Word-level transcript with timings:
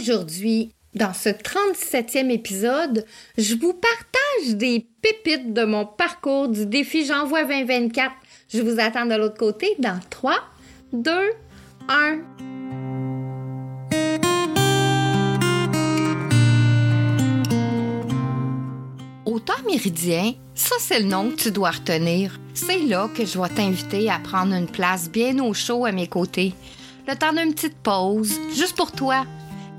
Aujourd'hui, 0.00 0.72
dans 0.94 1.12
ce 1.12 1.28
37e 1.28 2.30
épisode, 2.30 3.04
je 3.36 3.54
vous 3.54 3.74
partage 3.74 4.56
des 4.56 4.86
pépites 5.02 5.52
de 5.52 5.64
mon 5.64 5.84
parcours 5.84 6.48
du 6.48 6.64
défi 6.64 7.04
J'envoie 7.04 7.44
2024. 7.44 8.10
Je 8.48 8.62
vous 8.62 8.80
attends 8.80 9.04
de 9.04 9.14
l'autre 9.14 9.36
côté 9.36 9.74
dans 9.78 10.00
3, 10.08 10.36
2, 10.94 11.10
1. 11.90 12.18
Au 19.26 19.38
temps 19.38 19.52
méridien, 19.66 20.32
ça 20.54 20.76
c'est 20.78 21.00
le 21.00 21.08
nom 21.08 21.30
que 21.30 21.36
tu 21.42 21.50
dois 21.50 21.72
retenir. 21.72 22.40
C'est 22.54 22.78
là 22.78 23.10
que 23.14 23.26
je 23.26 23.38
vais 23.38 23.48
t'inviter 23.50 24.08
à 24.08 24.18
prendre 24.18 24.54
une 24.54 24.66
place 24.66 25.10
bien 25.10 25.38
au 25.40 25.52
chaud 25.52 25.84
à 25.84 25.92
mes 25.92 26.06
côtés. 26.06 26.54
Le 27.06 27.14
temps 27.16 27.34
d'une 27.34 27.52
petite 27.52 27.76
pause, 27.82 28.32
juste 28.54 28.76
pour 28.76 28.92
toi. 28.92 29.26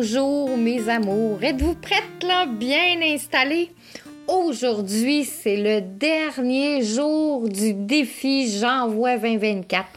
Bonjour 0.00 0.56
mes 0.56 0.88
amours, 0.88 1.42
êtes-vous 1.42 1.74
prêtes 1.74 2.22
là, 2.22 2.46
bien 2.46 3.02
installées? 3.02 3.72
Aujourd'hui, 4.28 5.24
c'est 5.24 5.56
le 5.56 5.80
dernier 5.80 6.84
jour 6.84 7.48
du 7.48 7.74
défi 7.74 8.48
J'envoie 8.48 9.16
2024. 9.16 9.88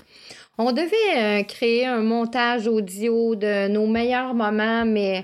On 0.58 0.72
devait 0.72 0.90
euh, 1.18 1.44
créer 1.44 1.86
un 1.86 2.02
montage 2.02 2.66
audio 2.68 3.36
de 3.36 3.68
nos 3.68 3.86
meilleurs 3.86 4.34
moments, 4.34 4.86
mais 4.86 5.24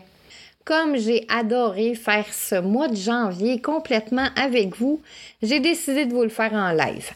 comme 0.63 0.95
j'ai 0.95 1.25
adoré 1.27 1.95
faire 1.95 2.31
ce 2.31 2.61
mois 2.61 2.87
de 2.87 2.95
janvier 2.95 3.59
complètement 3.59 4.27
avec 4.35 4.77
vous, 4.77 5.01
j'ai 5.41 5.59
décidé 5.59 6.05
de 6.05 6.13
vous 6.13 6.21
le 6.21 6.29
faire 6.29 6.53
en 6.53 6.69
live. 6.69 7.09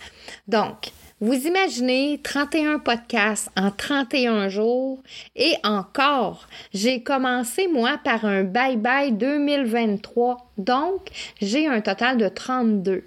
Donc, 0.47 0.89
vous 1.21 1.45
imaginez 1.45 2.19
31 2.23 2.79
podcasts 2.79 3.49
en 3.55 3.69
31 3.69 4.49
jours 4.49 4.99
et 5.35 5.53
encore, 5.63 6.47
j'ai 6.73 7.03
commencé 7.03 7.67
moi 7.67 7.99
par 8.03 8.25
un 8.25 8.43
bye 8.43 8.75
bye 8.75 9.11
2023, 9.11 10.51
donc 10.57 11.09
j'ai 11.39 11.67
un 11.67 11.79
total 11.81 12.17
de 12.17 12.27
32. 12.27 13.03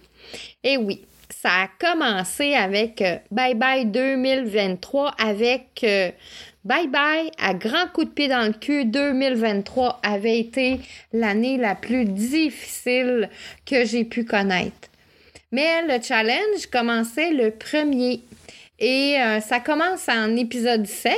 Et 0.62 0.76
oui, 0.76 1.02
ça 1.28 1.50
a 1.64 1.68
commencé 1.78 2.54
avec 2.54 3.02
euh, 3.02 3.18
bye 3.32 3.56
bye 3.56 3.84
2023 3.84 5.14
avec 5.18 5.82
euh, 5.82 6.10
Bye 6.64 6.88
bye 6.88 7.30
à 7.38 7.52
grand 7.52 7.88
coup 7.92 8.04
de 8.04 8.10
pied 8.10 8.26
dans 8.26 8.46
le 8.46 8.54
cul 8.54 8.86
2023 8.86 10.00
avait 10.02 10.38
été 10.38 10.80
l'année 11.12 11.58
la 11.58 11.74
plus 11.74 12.06
difficile 12.06 13.28
que 13.66 13.84
j'ai 13.84 14.06
pu 14.06 14.24
connaître. 14.24 14.88
Mais 15.54 15.82
le 15.82 16.02
challenge 16.02 16.66
commençait 16.68 17.30
le 17.30 17.52
premier 17.52 18.22
et 18.80 19.16
euh, 19.20 19.38
ça 19.38 19.60
commence 19.60 20.08
en 20.08 20.34
épisode 20.34 20.84
7. 20.84 21.12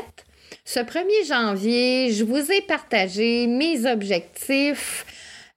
Ce 0.62 0.78
1er 0.78 1.26
janvier, 1.26 2.12
je 2.12 2.22
vous 2.22 2.52
ai 2.52 2.60
partagé 2.60 3.46
mes 3.46 3.90
objectifs. 3.90 5.06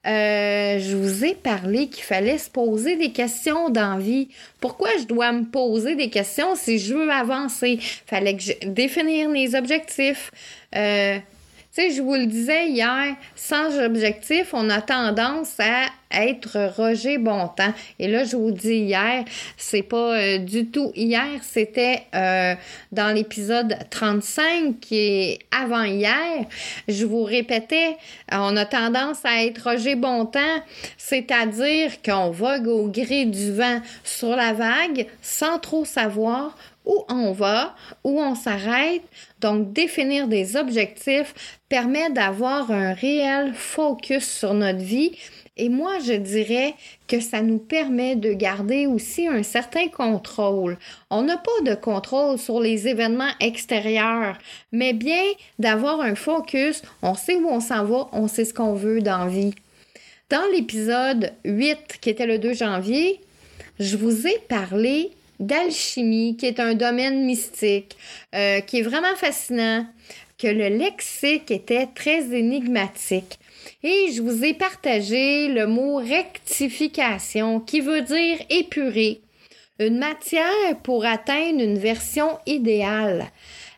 Euh, 0.08 0.80
je 0.80 0.96
vous 0.96 1.26
ai 1.26 1.36
parlé 1.36 1.90
qu'il 1.90 2.06
fallait 2.06 2.38
se 2.38 2.50
poser 2.50 2.96
des 2.96 3.12
questions 3.12 3.70
d'envie. 3.70 4.30
Pourquoi 4.62 4.92
je 4.98 5.04
dois 5.04 5.34
me 5.34 5.44
poser 5.44 5.98
des 5.98 6.10
questions 6.10 6.56
si 6.56 6.80
je 6.80 6.94
veux 6.94 7.12
avancer? 7.12 7.80
Fallait 8.06 8.38
que 8.38 8.44
je 8.44 8.54
définir 8.66 9.28
mes 9.28 9.56
objectifs. 9.56 10.32
Euh, 10.74 11.20
sais, 11.72 11.92
je 11.92 12.02
vous 12.02 12.16
le 12.16 12.26
disais 12.26 12.68
hier, 12.68 13.16
sans 13.36 13.80
objectif, 13.80 14.54
on 14.54 14.70
a 14.70 14.82
tendance 14.82 15.60
à 15.60 15.88
être 16.12 16.74
Roger 16.76 17.18
Bontemps. 17.18 17.74
Et 18.00 18.08
là, 18.08 18.24
je 18.24 18.36
vous 18.36 18.52
dis 18.52 18.78
hier, 18.78 19.24
c'est 19.58 19.84
pas 19.84 20.18
euh, 20.18 20.38
du 20.40 20.66
tout 20.68 20.92
hier, 20.96 21.28
c'était 21.44 22.04
euh, 22.16 22.56
dans 22.92 23.14
l'épisode 23.14 23.78
35 23.92 24.80
qui 24.80 24.98
est 24.98 25.40
avant 25.52 25.84
hier. 25.84 26.46
Je 26.88 27.06
vous 27.06 27.24
répétais, 27.24 27.96
on 28.32 28.58
a 28.58 28.66
tendance 28.66 29.24
à 29.24 29.44
être 29.46 29.70
Roger 29.70 29.96
Bontemps, 29.96 30.64
c'est-à-dire 30.98 32.02
qu'on 32.04 32.32
vogue 32.32 32.68
au 32.68 32.88
gré 32.88 33.26
du 33.26 33.54
vent 33.54 33.82
sur 34.04 34.36
la 34.36 34.54
vague 34.54 35.06
sans 35.22 35.60
trop 35.60 35.86
savoir 35.86 36.58
où 36.90 37.06
on 37.08 37.32
va, 37.32 37.76
où 38.04 38.20
on 38.20 38.34
s'arrête. 38.34 39.04
Donc, 39.42 39.72
définir 39.72 40.28
des 40.28 40.58
objectifs 40.58 41.60
permet 41.70 42.10
d'avoir 42.10 42.72
un 42.72 42.94
réel 42.94 43.54
focus 43.54 44.28
sur 44.28 44.56
notre 44.56 44.80
vie. 44.80 45.12
Et 45.56 45.70
moi, 45.70 46.00
je 46.00 46.14
dirais 46.14 46.74
que 47.08 47.20
ça 47.20 47.42
nous 47.42 47.60
permet 47.60 48.16
de 48.16 48.34
garder 48.34 48.88
aussi 48.88 49.28
un 49.28 49.44
certain 49.44 49.88
contrôle. 49.88 50.78
On 51.12 51.22
n'a 51.22 51.38
pas 51.38 51.62
de 51.64 51.76
contrôle 51.76 52.40
sur 52.40 52.60
les 52.60 52.88
événements 52.88 53.34
extérieurs, 53.40 54.38
mais 54.72 54.94
bien 54.94 55.24
d'avoir 55.60 56.02
un 56.02 56.16
focus, 56.16 56.82
on 57.04 57.14
sait 57.14 57.36
où 57.36 57.48
on 57.50 57.60
s'en 57.60 57.86
va, 57.86 58.10
on 58.14 58.28
sait 58.28 58.46
ce 58.46 58.54
qu'on 58.54 58.74
veut 58.74 59.02
dans 59.02 59.26
la 59.26 59.30
vie. 59.30 59.54
Dans 60.32 60.50
l'épisode 60.52 61.34
8, 61.46 62.00
qui 62.02 62.10
était 62.10 62.26
le 62.26 62.40
2 62.40 62.54
janvier, 62.54 63.20
je 63.80 63.98
vous 63.98 64.28
ai 64.28 64.40
parlé 64.48 65.12
d'alchimie, 65.40 66.36
qui 66.38 66.46
est 66.46 66.60
un 66.60 66.74
domaine 66.74 67.26
mystique, 67.26 67.98
euh, 68.36 68.60
qui 68.62 68.80
est 68.80 68.84
vraiment 68.84 69.16
fascinant, 69.16 69.86
que 70.38 70.48
le 70.48 70.70
lexique 70.70 71.52
était 71.52 71.88
très 71.88 72.34
énigmatique. 72.34 73.40
Et 73.84 74.12
je 74.14 74.22
vous 74.22 74.44
ai 74.44 74.54
partagé 74.54 75.48
le 75.48 75.68
mot 75.68 75.98
rectification, 75.98 77.60
qui 77.60 77.82
veut 77.82 78.02
dire 78.02 78.38
épurer, 78.50 79.22
une 79.80 79.98
matière 79.98 80.78
pour 80.84 81.06
atteindre 81.06 81.62
une 81.62 81.78
version 81.78 82.38
idéale. 82.46 83.28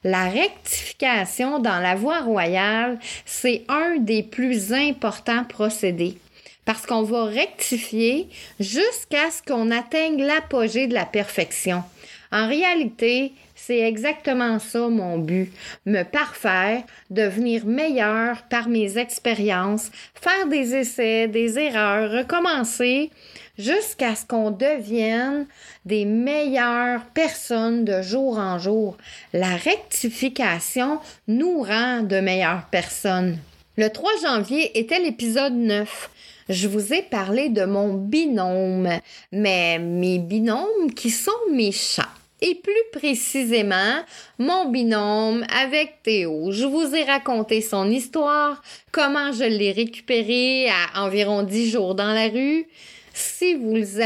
La 0.04 0.30
rectification 0.30 1.60
dans 1.60 1.80
la 1.80 1.94
voie 1.94 2.22
royale, 2.22 2.98
c'est 3.26 3.64
un 3.68 3.98
des 3.98 4.24
plus 4.24 4.74
importants 4.74 5.44
procédés 5.44 6.18
parce 6.66 6.86
qu'on 6.86 7.04
va 7.04 7.26
rectifier 7.26 8.30
jusqu'à 8.60 9.32
ce 9.32 9.42
qu'on 9.42 9.72
atteigne 9.72 10.22
l'apogée 10.24 10.88
de 10.88 10.94
la 10.94 11.06
perfection. 11.06 11.84
En 12.32 12.48
réalité, 12.48 13.34
C'est 13.68 13.82
exactement 13.82 14.58
ça 14.58 14.88
mon 14.88 15.20
but, 15.20 15.54
me 15.86 16.02
parfaire, 16.02 16.82
devenir 17.12 17.64
meilleur 17.68 18.42
par 18.50 18.68
mes 18.68 18.98
expériences, 18.98 19.92
faire 20.16 20.48
des 20.48 20.74
essais, 20.74 21.28
des 21.28 21.60
erreurs, 21.60 22.10
recommencer 22.12 23.12
jusqu'à 23.60 24.16
ce 24.16 24.26
qu'on 24.26 24.50
devienne 24.50 25.46
des 25.86 26.06
meilleures 26.06 27.06
personnes 27.14 27.86
de 27.86 28.02
jour 28.02 28.40
en 28.40 28.58
jour. 28.58 28.98
La 29.32 29.56
rectification 29.58 31.00
nous 31.28 31.62
rend 31.62 32.02
de 32.02 32.20
meilleures 32.20 32.66
personnes. 32.72 33.38
Le 33.78 33.90
3 33.90 34.10
janvier 34.24 34.76
était 34.80 35.00
l'épisode 35.00 35.54
9 35.54 36.10
je 36.52 36.68
vous 36.68 36.94
ai 36.94 37.02
parlé 37.02 37.50
de 37.50 37.66
mon 37.66 37.94
binôme, 37.94 38.90
mais 39.32 39.80
mes 39.80 40.20
binômes 40.20 40.94
qui 40.96 41.10
sont 41.10 41.32
mes 41.52 41.72
chats. 41.72 42.10
Et 42.44 42.56
plus 42.56 43.00
précisément, 43.00 44.02
mon 44.40 44.70
binôme 44.70 45.46
avec 45.56 46.02
Théo. 46.02 46.52
Je 46.52 46.66
vous 46.66 46.96
ai 46.96 47.04
raconté 47.04 47.62
son 47.62 47.90
histoire, 47.90 48.64
comment 48.92 49.32
je 49.32 49.44
l'ai 49.44 49.72
récupéré 49.72 50.68
à 50.70 51.06
environ 51.06 51.44
10 51.44 51.70
jours 51.70 51.94
dans 51.94 52.14
la 52.14 52.30
rue. 52.30 52.66
Si 53.14 53.54
vous 53.54 54.00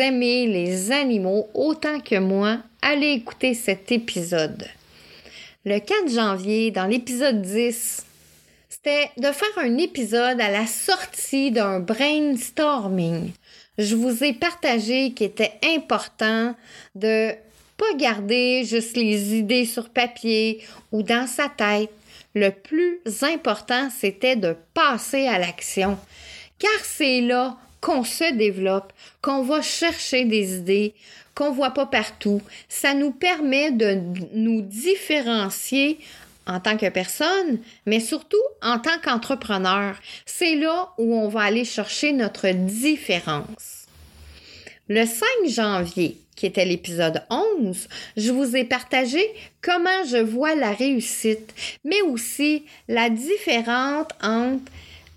aimez 0.00 0.46
les 0.48 0.90
animaux 0.90 1.48
autant 1.54 2.00
que 2.00 2.18
moi, 2.18 2.58
allez 2.82 3.12
écouter 3.12 3.54
cet 3.54 3.92
épisode. 3.92 4.66
Le 5.64 5.78
4 5.78 6.10
janvier, 6.12 6.72
dans 6.72 6.86
l'épisode 6.86 7.40
10, 7.40 8.04
de 8.86 9.32
faire 9.32 9.58
un 9.58 9.78
épisode 9.78 10.40
à 10.40 10.48
la 10.48 10.66
sortie 10.66 11.50
d'un 11.50 11.80
brainstorming. 11.80 13.32
Je 13.78 13.96
vous 13.96 14.22
ai 14.22 14.32
partagé 14.32 15.12
qu'il 15.12 15.26
était 15.26 15.58
important 15.74 16.54
de 16.94 17.32
pas 17.76 17.94
garder 17.96 18.64
juste 18.64 18.96
les 18.96 19.34
idées 19.34 19.66
sur 19.66 19.88
papier 19.88 20.62
ou 20.92 21.02
dans 21.02 21.26
sa 21.26 21.48
tête. 21.48 21.90
Le 22.34 22.50
plus 22.50 23.00
important, 23.22 23.88
c'était 23.90 24.36
de 24.36 24.56
passer 24.72 25.26
à 25.26 25.38
l'action. 25.38 25.98
Car 26.60 26.84
c'est 26.84 27.20
là 27.22 27.56
qu'on 27.80 28.04
se 28.04 28.32
développe, 28.34 28.92
qu'on 29.20 29.42
va 29.42 29.62
chercher 29.62 30.24
des 30.24 30.58
idées 30.58 30.94
qu'on 31.34 31.52
voit 31.52 31.72
pas 31.72 31.86
partout. 31.86 32.40
Ça 32.68 32.94
nous 32.94 33.10
permet 33.12 33.70
de 33.70 34.00
nous 34.32 34.62
différencier 34.62 35.98
en 36.46 36.60
tant 36.60 36.76
que 36.76 36.88
personne, 36.88 37.58
mais 37.86 38.00
surtout 38.00 38.36
en 38.62 38.78
tant 38.78 38.98
qu'entrepreneur. 39.02 39.96
C'est 40.24 40.54
là 40.56 40.90
où 40.98 41.14
on 41.14 41.28
va 41.28 41.42
aller 41.42 41.64
chercher 41.64 42.12
notre 42.12 42.48
différence. 42.48 43.86
Le 44.88 45.04
5 45.04 45.26
janvier, 45.48 46.16
qui 46.36 46.46
était 46.46 46.64
l'épisode 46.64 47.22
11, 47.30 47.88
je 48.16 48.30
vous 48.30 48.54
ai 48.54 48.64
partagé 48.64 49.20
comment 49.62 50.04
je 50.08 50.18
vois 50.18 50.54
la 50.54 50.72
réussite, 50.72 51.52
mais 51.84 52.00
aussi 52.02 52.64
la 52.86 53.10
différence 53.10 54.06
entre 54.22 54.70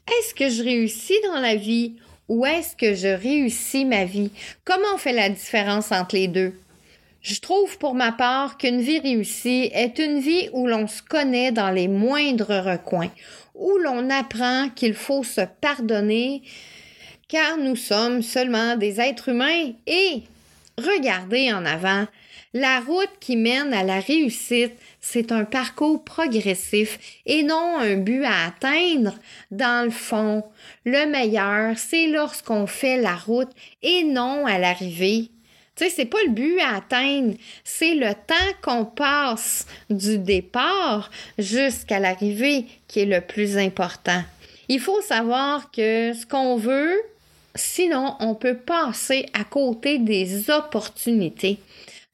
est-ce 0.07 0.33
que 0.33 0.49
je 0.49 0.63
réussis 0.63 1.19
dans 1.25 1.39
la 1.39 1.55
vie 1.55 1.93
ou 2.29 2.45
est-ce 2.45 2.75
que 2.75 2.95
je 2.95 3.07
réussis 3.07 3.85
ma 3.85 4.05
vie? 4.05 4.31
Comment 4.65 4.95
on 4.95 4.97
fait 4.97 5.13
la 5.13 5.29
différence 5.29 5.91
entre 5.91 6.15
les 6.15 6.27
deux? 6.27 6.53
Je 7.21 7.41
trouve 7.41 7.77
pour 7.77 7.95
ma 7.95 8.13
part 8.13 8.57
qu'une 8.57 8.79
vie 8.79 8.99
réussie 8.99 9.69
est 9.73 9.99
une 9.99 10.19
vie 10.19 10.49
où 10.53 10.67
l'on 10.67 10.87
se 10.87 11.01
connaît 11.01 11.51
dans 11.51 11.69
les 11.69 11.89
moindres 11.89 12.63
recoins, 12.63 13.11
où 13.55 13.77
l'on 13.77 14.09
apprend 14.09 14.69
qu'il 14.69 14.93
faut 14.93 15.23
se 15.23 15.41
pardonner, 15.59 16.43
car 17.27 17.57
nous 17.57 17.75
sommes 17.75 18.21
seulement 18.21 18.77
des 18.77 19.01
êtres 19.01 19.29
humains 19.29 19.73
et 19.85 20.23
regardez 20.77 21.51
en 21.51 21.65
avant. 21.65 22.07
La 22.53 22.79
route 22.79 23.11
qui 23.19 23.35
mène 23.35 23.73
à 23.73 23.83
la 23.83 23.99
réussite, 23.99 24.73
c'est 25.01 25.31
un 25.31 25.43
parcours 25.43 26.03
progressif 26.03 27.21
et 27.27 27.43
non 27.43 27.77
un 27.77 27.97
but 27.97 28.23
à 28.23 28.47
atteindre. 28.47 29.13
Dans 29.51 29.85
le 29.85 29.91
fond, 29.91 30.43
le 30.83 31.05
meilleur, 31.05 31.77
c'est 31.77 32.07
lorsqu'on 32.07 32.65
fait 32.65 32.97
la 32.97 33.15
route 33.15 33.51
et 33.83 34.03
non 34.03 34.47
à 34.47 34.57
l'arrivée. 34.57 35.29
Tu 35.79 35.85
sais, 35.85 35.91
c'est 35.91 36.05
pas 36.05 36.21
le 36.25 36.31
but 36.31 36.59
à 36.59 36.75
atteindre, 36.75 37.35
c'est 37.63 37.95
le 37.95 38.13
temps 38.13 38.35
qu'on 38.61 38.83
passe 38.83 39.65
du 39.89 40.17
départ 40.17 41.09
jusqu'à 41.37 41.99
l'arrivée 41.99 42.65
qui 42.89 42.99
est 42.99 43.05
le 43.05 43.21
plus 43.21 43.57
important. 43.57 44.21
Il 44.67 44.81
faut 44.81 45.01
savoir 45.01 45.71
que 45.71 46.11
ce 46.13 46.25
qu'on 46.25 46.57
veut, 46.57 46.99
sinon 47.55 48.17
on 48.19 48.35
peut 48.35 48.57
passer 48.57 49.27
à 49.31 49.45
côté 49.45 49.99
des 49.99 50.49
opportunités 50.49 51.59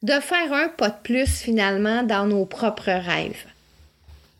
de 0.04 0.12
faire 0.12 0.52
un 0.52 0.68
pas 0.68 0.90
de 0.90 1.02
plus 1.02 1.40
finalement 1.40 2.04
dans 2.04 2.26
nos 2.26 2.44
propres 2.44 2.92
rêves. 2.92 3.46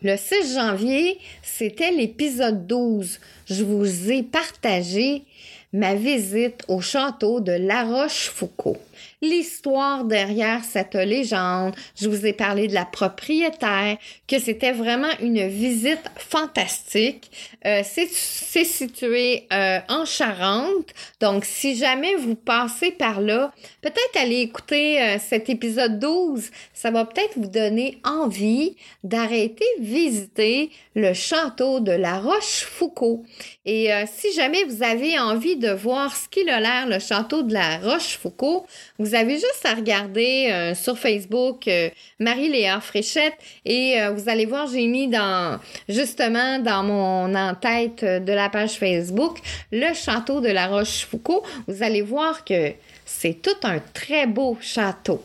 Le 0.03 0.17
6 0.17 0.55
janvier, 0.55 1.19
c'était 1.43 1.91
l'épisode 1.91 2.69
12. 2.69 3.19
Je 3.51 3.65
vous 3.65 4.13
ai 4.13 4.23
partagé 4.23 5.25
ma 5.73 5.97
visite 5.97 6.63
au 6.69 6.81
château 6.81 7.41
de 7.41 7.53
La 7.53 7.83
Rochefoucauld 7.83 8.79
l'histoire 9.23 10.05
derrière 10.05 10.65
cette 10.65 10.95
légende. 10.95 11.75
Je 11.97 12.09
vous 12.09 12.27
ai 12.27 12.33
parlé 12.33 12.69
de 12.69 12.75
la 12.75 12.85
propriétaire, 12.85 13.97
que 14.27 14.39
c'était 14.39 14.73
vraiment 14.73 15.11
une 15.21 15.47
visite 15.47 16.05
fantastique. 16.17 17.31
Euh, 17.67 17.83
c'est 17.85 18.65
situé 18.65 19.47
euh, 19.53 19.79
en 19.89 20.05
Charente, 20.05 20.91
donc 21.21 21.45
si 21.45 21.77
jamais 21.77 22.15
vous 22.15 22.35
passez 22.35 22.91
par 22.91 23.21
là, 23.21 23.53
peut-être 23.83 24.17
aller 24.17 24.41
écouter 24.41 25.03
euh, 25.03 25.17
cet 25.19 25.49
épisode 25.49 25.99
12, 25.99 26.51
ça 26.73 26.91
va 26.91 27.05
peut-être 27.05 27.37
vous 27.37 27.49
donner 27.49 27.99
envie 28.05 28.77
d'arrêter 29.03 29.65
visiter 29.81 30.71
le 30.95 31.13
château 31.13 31.81
de 31.81 31.93
la 31.93 32.19
Rochefoucauld. 32.19 33.23
Et 33.65 33.91
si 34.07 34.33
jamais 34.33 34.65
vous 34.65 34.83
avez 34.83 35.19
envie 35.19 35.57
de 35.57 35.71
voir 35.71 36.17
ce 36.17 36.29
qu'il 36.29 36.49
a 36.49 36.61
l'air 36.61 36.87
le 36.87 36.99
château 36.99 37.43
de 37.43 37.53
la 37.53 37.79
Rochefoucauld, 37.79 38.63
vous 38.99 39.15
avez 39.15 39.35
juste 39.35 39.65
à 39.65 39.75
regarder 39.75 40.49
euh, 40.51 40.75
sur 40.75 40.99
Facebook 40.99 41.69
euh, 41.69 41.91
Marie-Léa 42.19 42.81
Fréchette 42.81 43.35
et 43.65 44.01
euh, 44.01 44.11
vous 44.11 44.29
allez 44.29 44.47
voir, 44.47 44.67
j'ai 44.69 44.87
mis 44.87 45.09
dans 45.09 45.61
justement 45.89 46.59
dans 46.59 46.83
mon 46.83 47.35
en-tête 47.35 48.05
de 48.05 48.33
la 48.33 48.49
page 48.49 48.79
Facebook 48.79 49.39
le 49.71 49.93
château 49.95 50.41
de 50.41 50.49
la 50.49 50.67
Rochefoucauld. 50.69 51.43
Vous 51.67 51.83
allez 51.83 52.03
voir 52.03 52.45
que 52.45 52.73
c'est 53.05 53.43
tout 53.43 53.57
un 53.65 53.81
très 53.93 54.27
beau 54.27 54.57
château. 54.61 55.23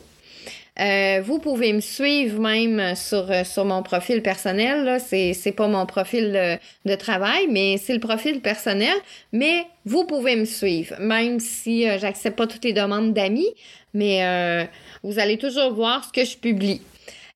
Euh, 0.80 1.20
vous 1.22 1.38
pouvez 1.38 1.72
me 1.74 1.80
suivre 1.80 2.40
même 2.40 2.94
sur, 2.94 3.30
euh, 3.30 3.44
sur 3.44 3.64
mon 3.64 3.82
profil 3.82 4.22
personnel. 4.22 4.84
Là. 4.84 4.98
C'est, 4.98 5.34
c'est 5.34 5.52
pas 5.52 5.68
mon 5.68 5.84
profil 5.84 6.58
de, 6.86 6.94
travail, 6.94 7.46
mais 7.50 7.76
c'est 7.76 7.92
le 7.92 8.00
profil 8.00 8.40
personnel. 8.40 8.94
Mais 9.32 9.66
vous 9.84 10.04
pouvez 10.04 10.36
me 10.36 10.46
suivre, 10.46 10.96
même 10.98 11.40
si 11.40 11.88
euh, 11.88 11.98
j'accepte 11.98 12.36
pas 12.36 12.46
toutes 12.46 12.64
les 12.64 12.72
demandes 12.72 13.12
d'amis, 13.12 13.52
mais 13.92 14.68
vous 15.02 15.18
allez 15.18 15.36
toujours 15.36 15.74
voir 15.74 16.04
ce 16.04 16.12
que 16.12 16.24
je 16.24 16.36
publie. 16.38 16.80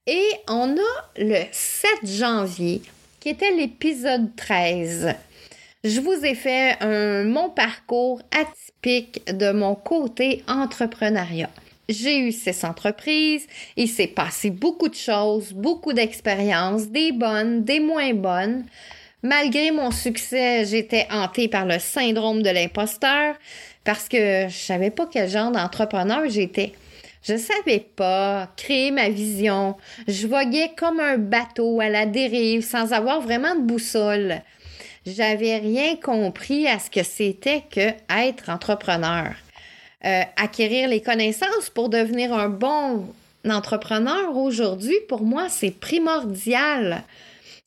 Et 0.06 0.24
on 0.48 0.72
a 0.72 1.10
le 1.18 1.42
7 1.52 1.90
janvier, 2.04 2.80
qui 3.20 3.28
était 3.28 3.50
l'épisode 3.50 4.34
13. 4.36 5.14
Je 5.84 6.00
vous 6.00 6.24
ai 6.24 6.34
fait 6.34 6.76
un, 6.80 7.24
mon 7.24 7.50
parcours 7.50 8.22
atypique 8.30 9.20
de 9.30 9.52
mon 9.52 9.74
côté 9.74 10.42
entrepreneuriat 10.48 11.50
j'ai 11.88 12.18
eu 12.18 12.32
ces 12.32 12.64
entreprises, 12.64 13.46
il 13.76 13.88
s'est 13.88 14.06
passé 14.06 14.50
beaucoup 14.50 14.88
de 14.88 14.94
choses, 14.94 15.52
beaucoup 15.52 15.92
d'expériences, 15.92 16.88
des 16.88 17.12
bonnes, 17.12 17.64
des 17.64 17.80
moins 17.80 18.12
bonnes. 18.12 18.64
Malgré 19.22 19.70
mon 19.70 19.90
succès, 19.90 20.64
j'étais 20.64 21.06
hantée 21.10 21.48
par 21.48 21.64
le 21.64 21.78
syndrome 21.78 22.42
de 22.42 22.50
l'imposteur 22.50 23.34
parce 23.84 24.08
que 24.08 24.48
je 24.48 24.56
savais 24.56 24.90
pas 24.90 25.08
quel 25.10 25.28
genre 25.28 25.50
d'entrepreneur 25.50 26.28
j'étais. 26.28 26.72
Je 27.22 27.36
savais 27.36 27.80
pas 27.80 28.48
créer 28.56 28.90
ma 28.90 29.08
vision. 29.08 29.76
Je 30.06 30.26
voguais 30.26 30.70
comme 30.76 31.00
un 31.00 31.18
bateau 31.18 31.80
à 31.80 31.88
la 31.88 32.06
dérive 32.06 32.64
sans 32.64 32.92
avoir 32.92 33.20
vraiment 33.20 33.56
de 33.56 33.62
boussole. 33.62 34.42
J'avais 35.06 35.58
rien 35.58 35.96
compris 35.96 36.68
à 36.68 36.78
ce 36.78 36.90
que 36.90 37.02
c'était 37.02 37.62
que 37.70 37.90
être 38.10 38.48
entrepreneur. 38.48 39.34
Euh, 40.06 40.22
acquérir 40.36 40.88
les 40.88 41.00
connaissances 41.00 41.68
pour 41.74 41.88
devenir 41.88 42.32
un 42.32 42.48
bon 42.48 43.12
entrepreneur 43.44 44.36
aujourd'hui, 44.36 44.94
pour 45.08 45.22
moi, 45.22 45.48
c'est 45.48 45.72
primordial. 45.72 47.02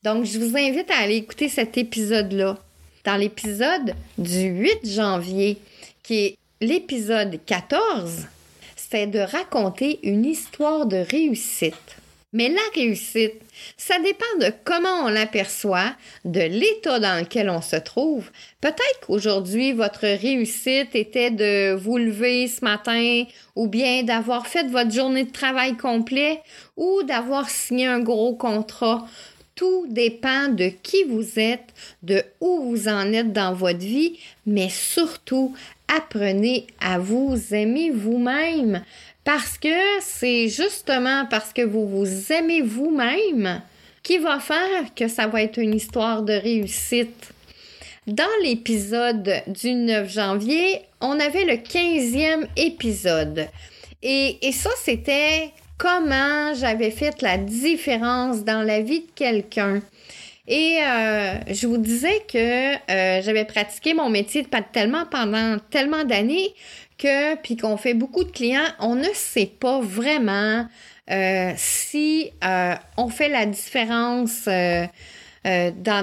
Donc, 0.03 0.23
je 0.23 0.39
vous 0.39 0.55
invite 0.55 0.89
à 0.89 0.99
aller 0.99 1.17
écouter 1.17 1.49
cet 1.49 1.77
épisode-là. 1.77 2.57
Dans 3.03 3.17
l'épisode 3.17 3.93
du 4.17 4.43
8 4.43 4.89
janvier, 4.89 5.57
qui 6.01 6.25
est 6.25 6.37
l'épisode 6.61 7.39
14, 7.45 8.27
c'est 8.77 9.07
de 9.07 9.19
raconter 9.19 9.99
une 10.03 10.23
histoire 10.23 10.85
de 10.85 10.97
réussite. 10.97 11.98
Mais 12.31 12.49
la 12.49 12.61
réussite, 12.75 13.41
ça 13.75 13.97
dépend 13.99 14.37
de 14.39 14.53
comment 14.63 15.05
on 15.05 15.09
l'aperçoit, 15.09 15.95
de 16.25 16.41
l'état 16.41 16.99
dans 16.99 17.19
lequel 17.19 17.49
on 17.49 17.61
se 17.61 17.75
trouve. 17.75 18.29
Peut-être 18.61 18.99
qu'aujourd'hui, 19.07 19.73
votre 19.73 20.01
réussite 20.01 20.93
était 20.93 21.31
de 21.31 21.73
vous 21.73 21.97
lever 21.97 22.47
ce 22.47 22.63
matin 22.63 23.23
ou 23.55 23.67
bien 23.67 24.03
d'avoir 24.03 24.45
fait 24.45 24.67
votre 24.67 24.91
journée 24.91 25.23
de 25.23 25.31
travail 25.31 25.75
complet 25.75 26.41
ou 26.77 27.01
d'avoir 27.01 27.49
signé 27.49 27.87
un 27.87 27.99
gros 27.99 28.35
contrat. 28.35 29.07
Tout 29.55 29.87
dépend 29.89 30.49
de 30.49 30.69
qui 30.83 31.03
vous 31.05 31.39
êtes, 31.39 31.73
de 32.03 32.23
où 32.39 32.61
vous 32.61 32.87
en 32.87 33.11
êtes 33.11 33.33
dans 33.33 33.53
votre 33.53 33.79
vie, 33.79 34.19
mais 34.45 34.69
surtout, 34.69 35.55
apprenez 35.95 36.67
à 36.79 36.99
vous 36.99 37.35
aimer 37.51 37.91
vous-même. 37.91 38.83
Parce 39.23 39.57
que 39.57 39.99
c'est 40.01 40.47
justement 40.47 41.25
parce 41.29 41.53
que 41.53 41.61
vous 41.61 41.87
vous 41.87 42.31
aimez 42.33 42.61
vous-même 42.61 43.61
qui 44.01 44.17
va 44.17 44.39
faire 44.39 44.93
que 44.95 45.07
ça 45.07 45.27
va 45.27 45.43
être 45.43 45.59
une 45.59 45.75
histoire 45.75 46.23
de 46.23 46.33
réussite. 46.33 47.31
Dans 48.07 48.23
l'épisode 48.41 49.43
du 49.47 49.73
9 49.73 50.11
janvier, 50.11 50.81
on 51.01 51.19
avait 51.19 51.45
le 51.45 51.55
15e 51.55 52.47
épisode. 52.55 53.47
Et, 54.01 54.37
et 54.41 54.51
ça, 54.51 54.71
c'était 54.81 55.51
comment 55.77 56.53
j'avais 56.55 56.91
fait 56.91 57.21
la 57.21 57.37
différence 57.37 58.43
dans 58.43 58.63
la 58.63 58.81
vie 58.81 59.01
de 59.01 59.11
quelqu'un. 59.13 59.81
Et 60.49 60.79
euh, 60.81 61.35
je 61.47 61.67
vous 61.67 61.77
disais 61.77 62.23
que 62.27 62.73
euh, 62.75 63.21
j'avais 63.21 63.45
pratiqué 63.45 63.93
mon 63.93 64.09
métier 64.09 64.41
de 64.41 64.47
tellement 64.73 65.05
pendant 65.05 65.59
tellement 65.69 66.03
d'années 66.03 66.55
que, 66.97 67.35
puis 67.35 67.55
qu'on 67.55 67.77
fait 67.77 67.93
beaucoup 67.93 68.23
de 68.23 68.31
clients, 68.31 68.67
on 68.79 68.95
ne 68.95 69.07
sait 69.13 69.45
pas 69.45 69.79
vraiment 69.79 70.67
euh, 71.11 71.51
si 71.55 72.31
on 72.97 73.09
fait 73.09 73.29
la 73.29 73.45
différence 73.45 74.45
dans, 74.47 74.89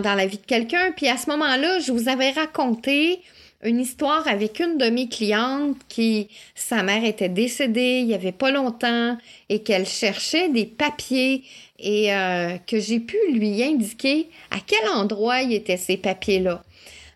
dans, 0.03 0.15
la 0.15 0.27
vie 0.27 0.39
de 0.39 0.47
quelqu'un. 0.47 0.93
Puis 0.97 1.09
à 1.09 1.17
ce 1.17 1.29
moment-là, 1.31 1.81
je 1.81 1.91
vous 1.91 2.09
avais 2.09 2.31
raconté 2.31 3.21
une 3.67 3.81
histoire 3.81 4.27
avec 4.27 4.61
une 4.61 4.79
de 4.79 4.89
mes 4.89 5.09
clientes 5.09 5.77
qui, 5.89 6.29
sa 6.55 6.83
mère 6.83 7.05
était 7.05 7.29
décédée 7.29 8.01
il 8.03 8.07
y 8.07 8.15
avait 8.15 8.33
pas 8.33 8.51
longtemps 8.51 9.19
et 9.49 9.63
qu'elle 9.63 9.87
cherchait 9.87 10.49
des 10.49 10.65
papiers 10.65 11.45
et 11.79 12.11
que 12.67 12.81
j'ai 12.81 13.01
pu 13.01 13.19
lui 13.33 13.63
indiquer 13.63 14.29
à 14.51 14.57
quel 14.67 14.89
endroit 14.89 15.43
il 15.43 15.53
étaient 15.53 15.77
ces 15.77 15.99
papiers-là. 15.99 16.63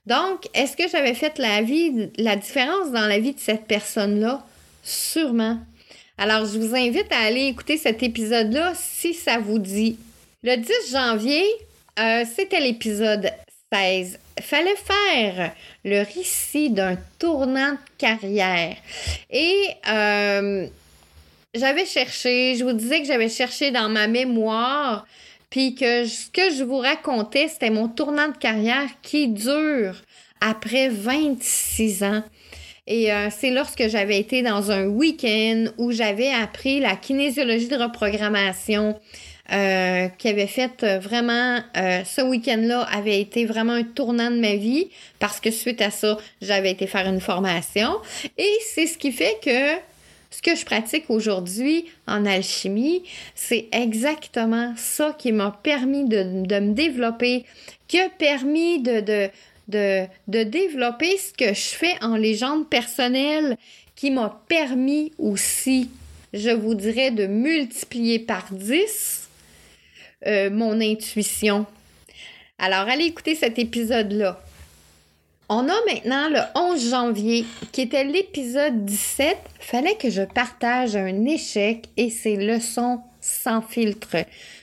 Donc, 0.07 0.49
est-ce 0.55 0.77
que 0.77 0.89
j'avais 0.89 1.15
fait 1.15 1.39
la 1.39 2.37
différence 2.37 2.91
dans 2.91 3.07
la 3.07 3.19
vie 3.19 3.33
de 3.33 3.41
cette 3.41 3.67
personne-là? 3.67 4.45
Sûrement. 4.83 5.59
Alors, 6.19 6.47
je 6.47 6.59
vous 6.59 6.75
invite 6.75 7.11
à 7.13 7.21
aller 7.21 7.47
écouter 7.47 7.77
cet 7.77 8.03
épisode-là 8.03 8.73
si 8.75 9.15
ça 9.15 9.39
vous 9.39 9.59
dit. 9.59 9.99
Le 10.43 10.57
10 10.57 10.93
janvier, 10.93 11.45
euh, 11.99 12.25
c'était 12.35 12.61
l'épisode 12.61 13.31
16. 13.73 14.19
Fallait 14.41 14.77
faire 14.77 15.53
le 15.85 16.03
récit 16.03 16.71
d'un 16.71 16.97
tournant 17.19 17.73
de 17.73 17.79
carrière. 17.99 18.77
Et 19.31 19.69
euh, 19.89 20.67
j'avais 21.55 21.87
cherché, 21.87 22.57
je 22.57 22.65
vous 22.65 22.73
disais 22.73 23.01
que 23.01 23.07
j'avais 23.07 23.29
cherché 23.29 23.71
dans 23.71 23.89
ma 23.89 24.07
mémoire 24.07 25.07
puis 25.51 25.75
que 25.75 26.07
ce 26.07 26.31
que 26.31 26.55
je 26.57 26.63
vous 26.63 26.79
racontais, 26.79 27.49
c'était 27.49 27.71
mon 27.71 27.89
tournant 27.89 28.29
de 28.29 28.37
carrière 28.37 28.89
qui 29.03 29.29
dure 29.29 29.97
après 30.41 30.89
26 30.89 32.05
ans. 32.05 32.23
Et 32.87 33.13
euh, 33.13 33.29
c'est 33.31 33.51
lorsque 33.51 33.89
j'avais 33.89 34.19
été 34.19 34.43
dans 34.43 34.71
un 34.71 34.87
week-end 34.87 35.67
où 35.77 35.91
j'avais 35.91 36.33
appris 36.33 36.81
la 36.81 36.97
kinésiologie 36.97 37.69
de 37.69 37.77
reprogrammation, 37.77 38.99
euh, 39.53 40.07
qui 40.17 40.29
avait 40.29 40.47
fait 40.47 40.85
euh, 40.85 41.01
vraiment, 41.01 41.59
euh, 41.77 42.05
ce 42.05 42.21
week-end-là 42.21 42.83
avait 42.83 43.21
été 43.21 43.47
vraiment 43.47 43.73
un 43.73 43.83
tournant 43.83 44.31
de 44.31 44.39
ma 44.39 44.55
vie 44.55 44.89
parce 45.19 45.41
que 45.41 45.51
suite 45.51 45.83
à 45.83 45.91
ça, 45.91 46.19
j'avais 46.41 46.71
été 46.71 46.87
faire 46.87 47.09
une 47.09 47.21
formation. 47.21 47.97
Et 48.39 48.53
c'est 48.73 48.87
ce 48.87 48.97
qui 48.97 49.11
fait 49.11 49.39
que 49.45 49.81
ce 50.31 50.41
que 50.41 50.55
je 50.55 50.65
pratique 50.65 51.07
aujourd'hui 51.09 51.87
en 52.07 52.25
alchimie, 52.27 53.03
c'est 53.35 53.67
exactement 53.73 54.73
ça 54.77 55.17
qui 55.19 55.33
m'a 55.33 55.59
permis 55.65 56.05
de, 56.09 56.23
me 56.23 56.73
développer, 56.73 57.45
qui 57.89 57.99
a 57.99 58.09
permis 58.09 58.81
de, 58.81 59.01
de, 59.01 59.29
de, 59.67 60.07
de 60.29 60.45
développer 60.45 61.17
ce 61.17 61.33
que 61.33 61.53
je 61.53 61.75
fais 61.75 61.95
en 62.03 62.15
légende 62.15 62.71
personnelle, 62.71 63.57
qui 63.97 64.13
m'a 64.13 64.41
permis 64.47 65.13
aussi, 65.19 65.91
je 66.33 66.51
vous 66.51 66.77
dirais, 66.77 67.11
de 67.11 67.27
multiplier 67.27 68.21
par 68.21 68.47
10 68.53 69.20
euh, 70.27 70.51
mon 70.51 70.81
intuition. 70.81 71.67
Alors, 72.59 72.89
allez 72.89 73.07
écouter 73.07 73.35
cet 73.35 73.59
épisode-là. 73.59 74.41
On 75.49 75.69
a 75.69 75.75
maintenant 75.93 76.29
le 76.29 76.41
11 76.55 76.91
janvier, 76.91 77.45
qui 77.73 77.81
était 77.81 78.05
l'épisode 78.05 78.85
17. 78.85 79.37
Fallait 79.59 79.97
que 79.97 80.09
je 80.09 80.23
partage 80.23 80.95
un 80.95 81.25
échec 81.25 81.87
et 81.97 82.09
ses 82.09 82.37
leçons 82.37 83.01
sans 83.21 83.61
filtre. 83.61 84.17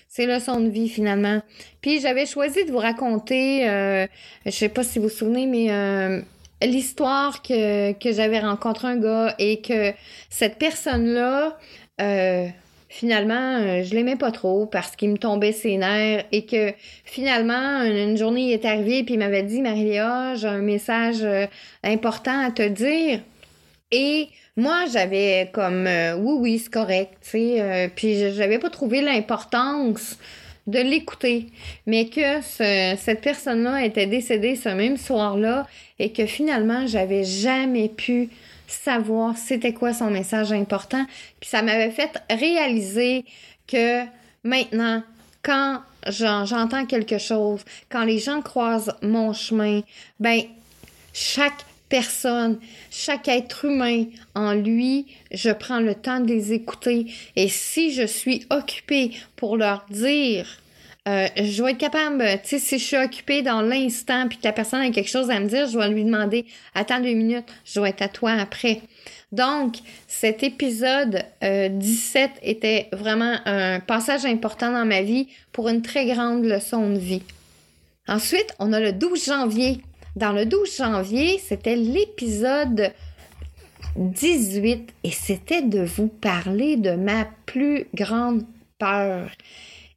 Ses 0.08 0.26
leçons 0.26 0.62
de 0.62 0.70
vie, 0.70 0.88
finalement. 0.88 1.42
Puis 1.82 2.00
j'avais 2.00 2.26
choisi 2.26 2.64
de 2.66 2.72
vous 2.72 2.78
raconter, 2.78 3.68
euh, 3.70 4.08
je 4.46 4.52
sais 4.52 4.70
pas 4.70 4.84
si 4.84 5.00
vous 5.00 5.06
vous 5.06 5.10
souvenez, 5.10 5.46
mais 5.46 5.72
euh, 5.72 6.22
l'histoire 6.62 7.42
que, 7.42 7.94
j'avais 8.04 8.40
rencontré 8.40 8.88
un 8.88 8.98
gars 8.98 9.36
et 9.40 9.62
que 9.62 9.94
cette 10.30 10.58
personne-là, 10.58 11.58
euh, 12.02 12.48
finalement, 12.98 13.60
euh, 13.60 13.84
je 13.84 13.94
l'aimais 13.94 14.16
pas 14.16 14.32
trop 14.32 14.66
parce 14.66 14.96
qu'il 14.96 15.12
me 15.12 15.18
tombait 15.18 15.52
ses 15.52 15.78
nerfs 15.78 16.26
et 16.32 16.46
que 16.46 16.74
finalement, 17.06 17.84
une, 17.84 18.18
journée, 18.18 18.54
est 18.54 18.66
arrivé 18.66 19.00
et 19.00 19.06
il 19.08 19.20
m'avait 19.20 19.44
dit, 19.44 19.62
Maria, 19.62 20.34
j'ai 20.34 20.48
un 20.48 20.62
message 20.62 21.20
euh, 21.22 21.46
important 21.84 22.40
à 22.44 22.50
te 22.50 22.68
dire. 22.68 23.20
Et 23.92 24.30
moi, 24.56 24.86
j'avais 24.92 25.52
comme, 25.54 25.86
euh, 25.86 26.16
oui, 26.16 26.38
oui, 26.40 26.60
c'est 26.60 26.74
correct, 26.74 27.14
tu 27.22 27.30
sais, 27.30 27.92
puis 27.96 28.34
j'avais 28.34 28.58
pas 28.58 28.72
trouvé 28.72 29.02
l'importance 29.02 30.18
de 30.66 30.80
l'écouter, 30.80 31.46
mais 31.86 32.10
que 32.10 32.42
cette 32.42 33.22
personne-là 33.22 33.86
était 33.86 34.08
décédée 34.08 34.58
ce 34.58 34.68
même 34.68 34.98
soir-là 34.98 35.66
et 35.98 36.12
que 36.12 36.26
finalement, 36.26 36.88
j'avais 36.88 37.24
jamais 37.24 37.88
pu 37.88 38.30
savoir 38.68 39.38
c'était 39.38 39.74
quoi 39.74 39.94
son 39.94 40.12
message 40.12 40.52
important. 40.52 41.06
Puis 41.40 41.50
ça 41.50 41.62
m'avait 41.62 41.92
fait 41.92 42.22
réaliser 42.30 43.26
que 43.68 44.04
maintenant, 44.44 45.04
quand 45.42 45.82
j'entends 46.08 46.86
quelque 46.86 47.18
chose, 47.18 47.62
quand 47.90 48.04
les 48.04 48.20
gens 48.20 48.42
croisent 48.42 48.94
mon 49.02 49.34
chemin, 49.34 49.82
ben 50.20 50.42
chaque 51.14 51.66
personne, 51.90 52.60
chaque 52.92 53.28
être 53.28 53.66
humain 53.66 54.06
en 54.36 54.54
lui, 54.54 55.08
je 55.32 55.50
prends 55.50 55.80
le 55.80 55.96
temps 55.96 56.20
de 56.20 56.28
les 56.28 56.54
écouter. 56.54 57.08
Et 57.36 57.48
si 57.48 57.94
je 57.94 58.06
suis 58.06 58.46
occupée 58.50 59.12
pour 59.36 59.58
leur 59.58 59.86
dire 59.90 60.46
euh, 61.08 61.28
je 61.38 61.64
vais 61.64 61.72
être 61.72 61.78
capable, 61.78 62.24
tu 62.44 62.50
sais, 62.50 62.60
si 62.60 62.80
je 62.80 62.84
suis 62.84 62.98
occupée 62.98 63.42
dans 63.42 63.62
l'instant 63.62 64.28
puis 64.28 64.38
que 64.38 64.44
la 64.44 64.52
personne 64.52 64.82
a 64.82 64.90
quelque 64.90 65.10
chose 65.10 65.30
à 65.30 65.40
me 65.40 65.48
dire, 65.48 65.68
je 65.68 65.78
vais 65.78 65.88
lui 65.90 66.04
demander 66.04 66.46
attends 66.76 67.00
deux 67.00 67.14
minutes, 67.14 67.46
je 67.66 67.80
vais 67.80 67.90
être 67.90 68.02
à 68.02 68.10
toi 68.10 68.32
après. 68.32 68.82
Donc, 69.32 69.78
cet 70.08 70.44
épisode 70.44 71.24
17 71.42 71.42
euh, 71.44 72.40
était 72.42 72.90
vraiment 72.92 73.38
un 73.46 73.80
passage 73.80 74.26
important 74.26 74.72
dans 74.72 74.86
ma 74.86 75.02
vie 75.02 75.28
pour 75.52 75.70
une 75.70 75.82
très 75.82 76.06
grande 76.06 76.44
leçon 76.44 76.90
de 76.90 76.98
vie. 76.98 77.24
Ensuite, 78.08 78.54
on 78.60 78.72
a 78.74 78.80
le 78.80 78.94
12 78.94 79.26
janvier. 79.26 79.82
Dans 80.16 80.32
le 80.32 80.46
12 80.46 80.78
janvier, 80.78 81.40
c'était 81.40 81.76
l'épisode 81.76 82.92
18 83.98 84.94
et 85.04 85.12
c'était 85.12 85.62
de 85.62 85.82
vous 85.82 86.08
parler 86.08 86.78
de 86.78 86.92
ma 86.92 87.28
plus 87.46 87.88
grande 87.94 88.44
peur. 88.80 89.30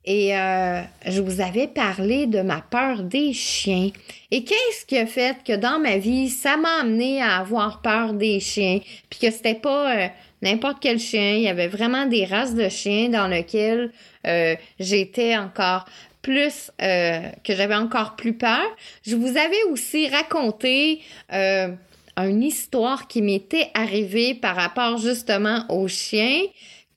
Et 0.06 0.34
euh, 0.34 0.80
je 1.06 1.20
vous 1.20 1.42
avais 1.42 1.66
parlé 1.66 2.26
de 2.26 2.40
ma 2.40 2.62
peur 2.62 3.02
des 3.02 3.34
chiens. 3.34 3.90
Et 4.30 4.44
qu'est-ce 4.44 4.86
qui 4.86 4.96
a 4.96 5.06
fait 5.06 5.36
que 5.44 5.54
dans 5.54 5.78
ma 5.78 5.98
vie, 5.98 6.30
ça 6.30 6.56
m'a 6.56 6.80
amené 6.80 7.20
à 7.20 7.36
avoir 7.36 7.82
peur 7.82 8.14
des 8.14 8.40
chiens, 8.40 8.80
puis 9.10 9.20
que 9.20 9.30
c'était 9.30 9.54
pas 9.54 9.94
euh, 9.94 10.08
n'importe 10.40 10.78
quel 10.80 10.98
chien, 10.98 11.34
il 11.34 11.42
y 11.42 11.48
avait 11.48 11.68
vraiment 11.68 12.06
des 12.06 12.24
races 12.24 12.54
de 12.54 12.68
chiens 12.70 13.10
dans 13.10 13.28
lesquelles 13.28 13.92
euh, 14.26 14.54
j'étais 14.78 15.36
encore 15.36 15.84
plus 16.22 16.70
que 16.78 17.54
j'avais 17.54 17.74
encore 17.74 18.14
plus 18.14 18.34
peur. 18.34 18.64
Je 19.06 19.16
vous 19.16 19.38
avais 19.38 19.62
aussi 19.70 20.06
raconté 20.06 21.00
une 21.30 22.42
histoire 22.42 23.08
qui 23.08 23.22
m'était 23.22 23.70
arrivée 23.72 24.34
par 24.34 24.54
rapport 24.54 24.98
justement 24.98 25.64
aux 25.70 25.88
chiens 25.88 26.42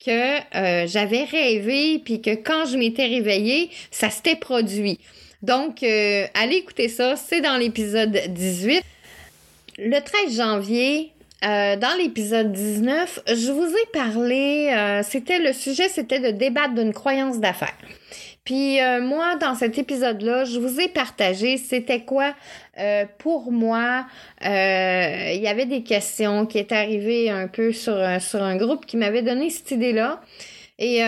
que 0.05 0.39
euh, 0.55 0.87
j'avais 0.87 1.23
rêvé, 1.23 1.99
puis 2.03 2.21
que 2.21 2.35
quand 2.35 2.65
je 2.65 2.77
m'étais 2.77 3.05
réveillée, 3.05 3.69
ça 3.91 4.09
s'était 4.09 4.35
produit. 4.35 4.99
Donc, 5.41 5.83
euh, 5.83 6.25
allez 6.33 6.57
écouter 6.57 6.89
ça, 6.89 7.15
c'est 7.15 7.41
dans 7.41 7.57
l'épisode 7.57 8.17
18. 8.29 8.83
Le 9.79 9.99
13 9.99 10.37
janvier, 10.37 11.11
euh, 11.45 11.75
dans 11.75 11.97
l'épisode 11.97 12.51
19, 12.51 13.19
je 13.27 13.51
vous 13.51 13.67
ai 13.67 13.85
parlé, 13.91 15.01
c'était 15.03 15.39
le 15.39 15.51
sujet, 15.51 15.89
c'était 15.89 16.19
de 16.19 16.31
débattre 16.31 16.75
d'une 16.75 16.93
croyance 16.93 17.39
d'affaires. 17.39 17.77
Puis 18.43 18.81
euh, 18.81 19.01
moi, 19.01 19.35
dans 19.35 19.55
cet 19.55 19.77
épisode-là, 19.77 20.43
je 20.45 20.59
vous 20.59 20.79
ai 20.79 20.87
partagé 20.89 21.57
c'était 21.57 22.01
quoi 22.01 22.33
pour 23.19 23.51
moi. 23.51 24.05
Il 24.41 24.47
y 25.41 25.47
avait 25.47 25.65
des 25.65 25.83
questions 25.83 26.45
qui 26.45 26.59
étaient 26.59 26.75
arrivées 26.75 27.29
un 27.29 27.47
peu 27.47 27.71
sur, 27.71 27.95
sur 28.19 28.43
un 28.43 28.57
groupe 28.57 28.85
qui 28.85 28.97
m'avait 28.97 29.21
donné 29.21 29.49
cette 29.49 29.71
idée-là. 29.71 30.21
Et 30.79 31.01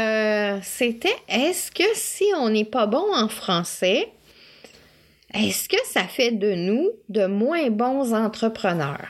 c'était 0.62 1.16
est-ce 1.28 1.72
que 1.72 1.84
si 1.96 2.26
on 2.38 2.50
n'est 2.50 2.66
pas 2.66 2.86
bon 2.86 3.04
en 3.14 3.28
français, 3.28 4.08
est-ce 5.36 5.68
que 5.68 5.78
ça 5.86 6.04
fait 6.04 6.32
de 6.32 6.54
nous 6.54 6.92
de 7.10 7.26
moins 7.26 7.70
bons 7.70 8.14
entrepreneurs? 8.14 9.10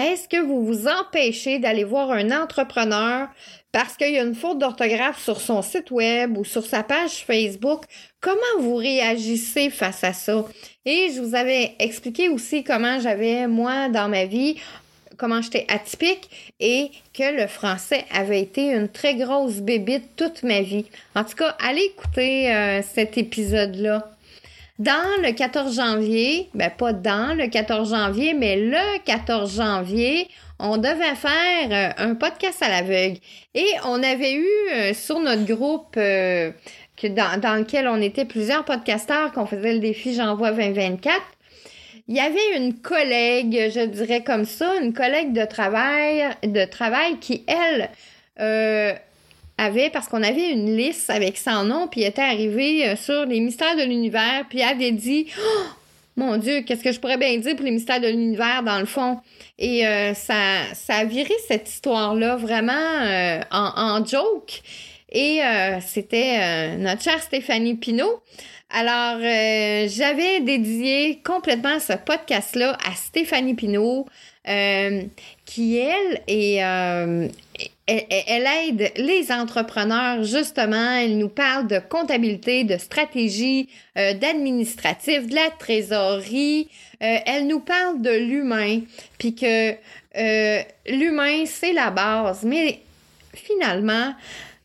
Est-ce 0.00 0.28
que 0.28 0.40
vous 0.40 0.64
vous 0.64 0.88
empêchez 0.88 1.58
d'aller 1.58 1.84
voir 1.84 2.10
un 2.10 2.30
entrepreneur 2.30 3.28
parce 3.70 3.98
qu'il 3.98 4.12
y 4.12 4.18
a 4.18 4.22
une 4.22 4.34
faute 4.34 4.58
d'orthographe 4.58 5.22
sur 5.22 5.42
son 5.42 5.60
site 5.60 5.90
web 5.90 6.38
ou 6.38 6.44
sur 6.44 6.64
sa 6.64 6.82
page 6.82 7.22
Facebook? 7.26 7.84
Comment 8.18 8.40
vous 8.60 8.76
réagissez 8.76 9.68
face 9.68 10.02
à 10.02 10.14
ça? 10.14 10.46
Et 10.86 11.10
je 11.14 11.20
vous 11.20 11.34
avais 11.34 11.74
expliqué 11.78 12.30
aussi 12.30 12.64
comment 12.64 12.98
j'avais, 12.98 13.46
moi, 13.46 13.90
dans 13.90 14.08
ma 14.08 14.24
vie, 14.24 14.56
comment 15.18 15.42
j'étais 15.42 15.66
atypique 15.68 16.54
et 16.60 16.90
que 17.12 17.36
le 17.38 17.46
français 17.46 18.06
avait 18.10 18.40
été 18.40 18.70
une 18.72 18.88
très 18.88 19.16
grosse 19.16 19.56
bébite 19.56 20.16
toute 20.16 20.42
ma 20.44 20.62
vie. 20.62 20.86
En 21.14 21.24
tout 21.24 21.36
cas, 21.36 21.54
allez 21.60 21.92
écouter 21.94 22.50
euh, 22.54 22.80
cet 22.82 23.18
épisode-là. 23.18 24.09
Dans 24.80 25.20
le 25.22 25.32
14 25.32 25.76
janvier, 25.76 26.48
ben 26.54 26.70
pas 26.70 26.94
dans 26.94 27.36
le 27.36 27.48
14 27.48 27.90
janvier, 27.90 28.32
mais 28.32 28.56
le 28.56 28.98
14 29.04 29.56
janvier, 29.56 30.26
on 30.58 30.78
devait 30.78 31.16
faire 31.16 31.68
euh, 31.70 31.92
un 31.98 32.14
podcast 32.14 32.62
à 32.62 32.70
l'aveugle. 32.70 33.18
Et 33.54 33.66
on 33.84 34.02
avait 34.02 34.32
eu 34.32 34.48
euh, 34.72 34.94
sur 34.94 35.20
notre 35.20 35.44
groupe 35.44 35.96
euh, 35.98 36.50
dans, 37.02 37.38
dans, 37.38 37.56
lequel 37.56 37.88
on 37.88 38.00
était 38.00 38.24
plusieurs 38.24 38.64
podcasteurs 38.64 39.32
qu'on 39.32 39.44
faisait 39.44 39.74
le 39.74 39.80
défi 39.80 40.14
J'envoie 40.14 40.50
2024. 40.52 41.14
Il 42.08 42.16
y 42.16 42.20
avait 42.20 42.56
une 42.56 42.72
collègue, 42.72 43.70
je 43.74 43.84
dirais 43.84 44.22
comme 44.24 44.46
ça, 44.46 44.76
une 44.80 44.94
collègue 44.94 45.34
de 45.34 45.44
travail, 45.44 46.24
de 46.42 46.64
travail 46.64 47.18
qui, 47.18 47.44
elle, 47.46 47.90
avait, 49.60 49.90
parce 49.90 50.08
qu'on 50.08 50.22
avait 50.22 50.50
une 50.50 50.76
liste 50.76 51.10
avec 51.10 51.36
son 51.36 51.64
nom, 51.64 51.86
puis 51.86 52.02
était 52.02 52.22
arrivé 52.22 52.88
euh, 52.88 52.96
sur 52.96 53.26
les 53.26 53.40
mystères 53.40 53.76
de 53.76 53.82
l'univers, 53.82 54.44
puis 54.48 54.62
avait 54.62 54.92
dit 54.92 55.26
oh, 55.38 55.62
Mon 56.16 56.38
Dieu, 56.38 56.62
qu'est-ce 56.62 56.82
que 56.82 56.92
je 56.92 56.98
pourrais 56.98 57.18
bien 57.18 57.36
dire 57.36 57.54
pour 57.56 57.64
les 57.64 57.70
mystères 57.70 58.00
de 58.00 58.08
l'univers, 58.08 58.62
dans 58.62 58.78
le 58.78 58.86
fond? 58.86 59.18
Et 59.58 59.86
euh, 59.86 60.14
ça, 60.14 60.34
ça 60.72 60.96
a 60.96 61.04
viré 61.04 61.34
cette 61.46 61.68
histoire-là 61.68 62.36
vraiment 62.36 62.72
euh, 62.72 63.40
en, 63.50 64.04
joke. 64.04 64.62
Et 65.12 65.40
c'était 65.80 66.76
notre 66.76 67.02
chère 67.02 67.20
Stéphanie 67.20 67.74
Pinault. 67.74 68.22
Alors, 68.70 69.18
j'avais 69.18 70.38
dédié 70.38 71.20
complètement 71.24 71.80
ce 71.80 71.94
podcast-là 71.94 72.78
à 72.88 72.94
Stéphanie 72.94 73.54
Pinault, 73.54 74.06
qui, 75.44 75.78
elle, 75.78 76.20
est, 76.28 76.62
elle, 77.86 78.46
aide 78.46 78.92
les 78.96 79.32
entrepreneurs, 79.32 80.22
justement. 80.22 80.96
Elle 80.96 81.18
nous 81.18 81.28
parle 81.28 81.66
de 81.66 81.78
comptabilité, 81.78 82.64
de 82.64 82.78
stratégie, 82.78 83.68
euh, 83.98 84.14
d'administratif, 84.14 85.26
de 85.26 85.34
la 85.34 85.50
trésorerie. 85.58 86.68
Euh, 87.02 87.16
elle 87.26 87.46
nous 87.46 87.60
parle 87.60 88.00
de 88.00 88.10
l'humain, 88.10 88.80
puis 89.18 89.34
que 89.34 89.72
euh, 90.16 90.62
l'humain, 90.86 91.44
c'est 91.46 91.72
la 91.72 91.90
base. 91.90 92.42
Mais 92.44 92.80
finalement, 93.34 94.14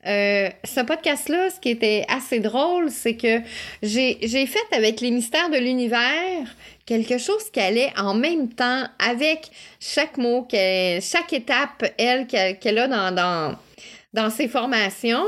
ce 0.06 0.84
podcast-là, 0.86 1.50
ce 1.50 1.60
qui 1.60 1.70
était 1.70 2.06
assez 2.08 2.40
drôle, 2.40 2.92
c'est 2.92 3.16
que 3.16 3.42
j'ai 3.82 4.46
fait 4.46 4.76
avec 4.76 5.02
les 5.02 5.12
mystères 5.12 5.50
de 5.50 5.58
l'univers 5.58 6.46
quelque 6.86 7.18
chose 7.18 7.50
qui 7.52 7.60
allait 7.60 7.92
en 7.98 8.14
même 8.14 8.50
temps 8.50 8.84
avec 9.00 9.50
chaque 9.80 10.18
mot, 10.18 10.48
chaque 10.52 11.34
étape, 11.34 11.86
elle, 11.98 12.28
qu'elle 12.28 12.78
a 12.78 12.88
dans, 12.88 13.14
dans, 13.14 13.56
dans, 14.14 14.30
ses 14.30 14.48
formations. 14.48 15.26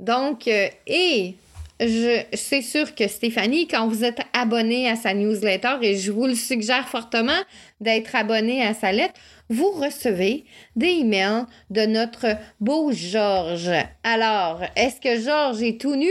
Donc, 0.00 0.48
euh, 0.48 0.68
et 0.86 1.34
je, 1.80 2.22
c'est 2.32 2.62
sûr 2.62 2.94
que 2.94 3.06
Stéphanie, 3.06 3.68
quand 3.68 3.86
vous 3.86 4.04
êtes 4.04 4.20
abonné 4.32 4.88
à 4.88 4.96
sa 4.96 5.14
newsletter, 5.14 5.76
et 5.82 5.96
je 5.96 6.10
vous 6.10 6.26
le 6.26 6.34
suggère 6.34 6.88
fortement 6.88 7.40
d'être 7.80 8.14
abonné 8.14 8.66
à 8.66 8.74
sa 8.74 8.92
lettre, 8.92 9.14
vous 9.48 9.70
recevez 9.70 10.44
des 10.74 11.00
emails 11.00 11.44
de 11.70 11.86
notre 11.86 12.36
beau 12.60 12.92
Georges. 12.92 13.70
Alors, 14.02 14.62
est-ce 14.74 15.00
que 15.00 15.20
Georges 15.20 15.62
est 15.62 15.80
tout 15.80 15.96
nu? 15.96 16.10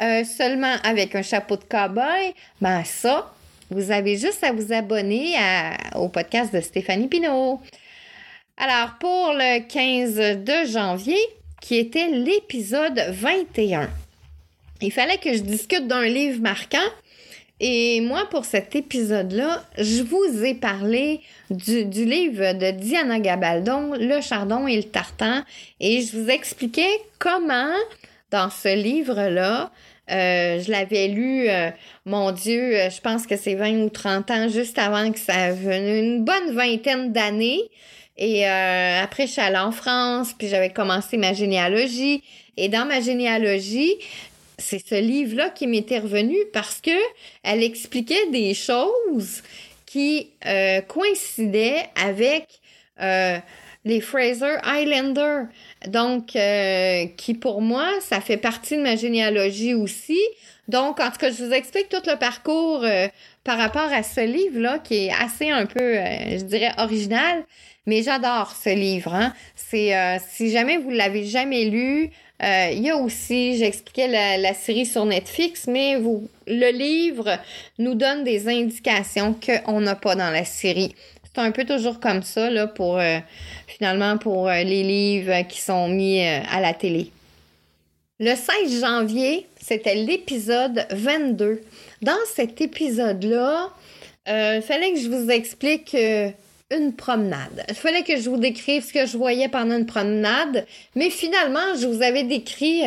Euh, 0.00 0.24
seulement 0.24 0.74
avec 0.84 1.14
un 1.14 1.22
chapeau 1.22 1.56
de 1.56 1.64
cowboy? 1.64 2.34
Ben 2.60 2.82
ça, 2.84 3.32
vous 3.70 3.90
avez 3.90 4.16
juste 4.16 4.42
à 4.42 4.52
vous 4.52 4.72
abonner 4.72 5.34
au 5.94 6.08
podcast 6.08 6.52
de 6.54 6.60
Stéphanie 6.60 7.08
Pinault. 7.08 7.60
Alors, 8.56 8.96
pour 8.98 9.32
le 9.32 9.60
15 9.66 10.44
de 10.44 10.70
janvier, 10.70 11.18
qui 11.60 11.76
était 11.76 12.08
l'épisode 12.08 13.00
21, 13.10 13.88
il 14.80 14.92
fallait 14.92 15.18
que 15.18 15.32
je 15.32 15.42
discute 15.42 15.86
d'un 15.86 16.04
livre 16.04 16.40
marquant. 16.42 16.78
Et 17.64 18.00
moi, 18.00 18.26
pour 18.28 18.44
cet 18.44 18.74
épisode-là, 18.74 19.62
je 19.78 20.02
vous 20.02 20.44
ai 20.44 20.52
parlé 20.52 21.20
du, 21.48 21.84
du, 21.84 22.04
livre 22.04 22.54
de 22.54 22.72
Diana 22.72 23.20
Gabaldon, 23.20 23.92
Le 24.00 24.20
Chardon 24.20 24.66
et 24.66 24.74
le 24.74 24.82
Tartan, 24.82 25.44
et 25.78 26.02
je 26.02 26.16
vous 26.16 26.28
expliquais 26.28 26.90
comment, 27.20 27.72
dans 28.32 28.50
ce 28.50 28.74
livre-là, 28.74 29.70
euh, 30.10 30.60
je 30.60 30.72
l'avais 30.72 31.06
lu, 31.06 31.48
euh, 31.48 31.70
mon 32.04 32.32
Dieu, 32.32 32.74
euh, 32.74 32.90
je 32.90 33.00
pense 33.00 33.28
que 33.28 33.36
c'est 33.36 33.54
20 33.54 33.84
ou 33.84 33.88
30 33.90 34.30
ans, 34.32 34.48
juste 34.48 34.76
avant 34.76 35.12
que 35.12 35.20
ça 35.20 35.52
venu 35.52 36.00
une 36.00 36.24
bonne 36.24 36.56
vingtaine 36.56 37.12
d'années. 37.12 37.62
Et 38.18 38.44
après, 38.44 39.26
je 39.26 39.32
suis 39.32 39.40
allée 39.40 39.56
en 39.56 39.72
France, 39.72 40.34
puis 40.36 40.46
j'avais 40.46 40.70
commencé 40.70 41.16
ma 41.16 41.32
généalogie. 41.32 42.22
Et 42.56 42.68
dans 42.68 42.84
ma 42.84 43.00
généalogie, 43.00 43.94
c'est 44.62 44.86
ce 44.86 44.94
livre-là 44.94 45.50
qui 45.50 45.66
m'était 45.66 45.98
revenu 45.98 46.36
parce 46.52 46.80
que 46.80 46.90
elle 47.42 47.62
expliquait 47.62 48.30
des 48.30 48.54
choses 48.54 49.42
qui 49.86 50.30
coïncidaient 50.88 51.84
avec 52.02 52.60
les 53.84 54.00
Fraser 54.00 54.56
Islander. 54.64 55.44
Donc, 55.86 56.36
euh, 56.36 57.06
qui 57.16 57.34
pour 57.34 57.60
moi, 57.60 57.88
ça 58.00 58.20
fait 58.20 58.36
partie 58.36 58.76
de 58.76 58.82
ma 58.82 58.96
généalogie 58.96 59.74
aussi. 59.74 60.20
Donc, 60.68 61.00
en 61.00 61.10
tout 61.10 61.18
cas, 61.18 61.30
je 61.30 61.44
vous 61.44 61.52
explique 61.52 61.88
tout 61.88 62.02
le 62.06 62.16
parcours 62.16 62.84
euh, 62.84 63.08
par 63.44 63.58
rapport 63.58 63.92
à 63.92 64.02
ce 64.02 64.20
livre-là, 64.20 64.78
qui 64.78 65.06
est 65.06 65.12
assez 65.12 65.50
un 65.50 65.66
peu, 65.66 65.80
euh, 65.80 66.38
je 66.38 66.44
dirais, 66.44 66.72
original. 66.78 67.44
Mais 67.86 68.02
j'adore 68.02 68.52
ce 68.52 68.70
livre. 68.70 69.12
Hein? 69.12 69.34
C'est 69.56 69.92
si 70.30 70.52
jamais 70.52 70.76
vous 70.76 70.90
l'avez 70.90 71.24
jamais 71.24 71.64
lu, 71.64 72.10
il 72.42 72.80
y 72.80 72.90
a 72.90 72.96
aussi, 72.96 73.56
j'expliquais 73.56 74.08
la, 74.38 74.54
série 74.54 74.86
sur 74.86 75.04
Netflix, 75.04 75.66
mais 75.68 75.96
le 76.46 76.72
livre 76.72 77.38
nous 77.78 77.94
donne 77.94 78.24
des 78.24 78.48
indications 78.48 79.34
qu'on 79.34 79.80
n'a 79.80 79.94
pas 79.94 80.14
dans 80.16 80.30
la 80.30 80.44
série. 80.44 80.94
C'est 81.24 81.40
un 81.40 81.50
peu 81.50 81.64
toujours 81.64 82.00
comme 82.00 82.22
ça 82.22 82.50
là, 82.50 82.66
pour 82.66 83.00
finalement 83.82 84.18
pour 84.18 84.48
euh, 84.48 84.62
les 84.62 84.84
livres 84.84 85.42
qui 85.48 85.60
sont 85.60 85.88
mis 85.88 86.20
euh, 86.20 86.40
à 86.50 86.60
la 86.60 86.72
télé. 86.74 87.10
Le 88.20 88.34
16 88.36 88.80
janvier, 88.80 89.46
c'était 89.60 89.96
l'épisode 89.96 90.86
22. 90.90 91.60
Dans 92.02 92.12
cet 92.32 92.60
épisode-là, 92.60 93.70
euh, 94.28 94.56
il 94.56 94.62
fallait 94.62 94.92
que 94.92 95.00
je 95.00 95.08
vous 95.08 95.30
explique 95.30 95.96
une 96.76 96.92
promenade. 96.92 97.64
Il 97.68 97.74
fallait 97.74 98.02
que 98.02 98.16
je 98.16 98.28
vous 98.30 98.38
décrive 98.38 98.84
ce 98.84 98.92
que 98.92 99.06
je 99.06 99.16
voyais 99.16 99.48
pendant 99.48 99.76
une 99.76 99.86
promenade, 99.86 100.66
mais 100.94 101.10
finalement, 101.10 101.76
je 101.80 101.86
vous 101.86 102.02
avais 102.02 102.24
décrit 102.24 102.82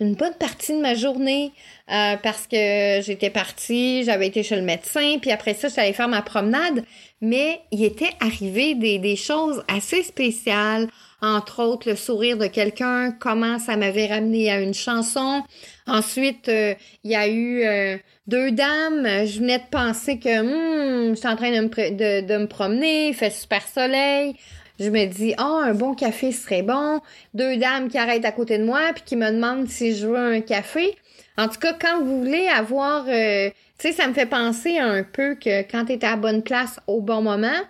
une 0.00 0.14
bonne 0.14 0.34
partie 0.34 0.72
de 0.72 0.80
ma 0.80 0.94
journée 0.94 1.52
parce 1.86 2.46
que 2.46 3.00
j'étais 3.02 3.30
partie, 3.30 4.04
j'avais 4.04 4.28
été 4.28 4.42
chez 4.42 4.56
le 4.56 4.62
médecin, 4.62 5.18
puis 5.20 5.30
après 5.30 5.54
ça, 5.54 5.68
j'allais 5.68 5.92
faire 5.92 6.08
ma 6.08 6.22
promenade 6.22 6.84
mais 7.20 7.60
il 7.70 7.84
était 7.84 8.10
arrivé 8.20 8.74
des, 8.74 8.98
des 8.98 9.16
choses 9.16 9.62
assez 9.68 10.02
spéciales, 10.02 10.88
entre 11.22 11.62
autres 11.62 11.88
le 11.88 11.96
sourire 11.96 12.38
de 12.38 12.46
quelqu'un, 12.46 13.12
comment 13.12 13.58
ça 13.58 13.76
m'avait 13.76 14.06
ramené 14.06 14.50
à 14.50 14.60
une 14.60 14.74
chanson. 14.74 15.42
Ensuite, 15.86 16.48
euh, 16.48 16.74
il 17.04 17.10
y 17.10 17.16
a 17.16 17.28
eu 17.28 17.62
euh, 17.62 17.96
deux 18.26 18.50
dames. 18.52 19.06
Je 19.26 19.40
venais 19.40 19.58
de 19.58 19.68
penser 19.70 20.18
que 20.18 20.40
hmm, 20.42 21.14
je 21.14 21.18
suis 21.18 21.28
en 21.28 21.36
train 21.36 21.50
de 21.50 22.38
me, 22.38 22.46
promener, 22.46 23.08
il 23.08 23.14
fait 23.14 23.30
super 23.30 23.66
soleil. 23.66 24.34
Je 24.78 24.88
me 24.88 25.04
dis, 25.06 25.34
oh, 25.38 25.60
un 25.62 25.74
bon 25.74 25.94
café 25.94 26.32
serait 26.32 26.62
bon. 26.62 27.00
Deux 27.34 27.58
dames 27.58 27.88
qui 27.88 27.98
arrêtent 27.98 28.24
à 28.24 28.32
côté 28.32 28.56
de 28.56 28.64
moi 28.64 28.80
puis 28.94 29.02
qui 29.04 29.16
me 29.16 29.30
demandent 29.30 29.68
si 29.68 29.94
je 29.94 30.06
veux 30.06 30.16
un 30.16 30.40
café. 30.40 30.96
En 31.36 31.48
tout 31.48 31.58
cas, 31.58 31.74
quand 31.74 32.02
vous 32.02 32.20
voulez 32.20 32.48
avoir, 32.48 33.04
euh, 33.08 33.50
tu 33.78 33.88
sais, 33.88 33.92
ça 33.92 34.08
me 34.08 34.14
fait 34.14 34.26
penser 34.26 34.78
un 34.78 35.02
peu 35.02 35.34
que 35.34 35.62
quand 35.70 35.84
tu 35.84 35.92
es 35.92 36.04
à 36.04 36.10
la 36.10 36.16
bonne 36.16 36.42
place 36.42 36.80
au 36.86 37.00
bon 37.00 37.20
moment, 37.20 37.60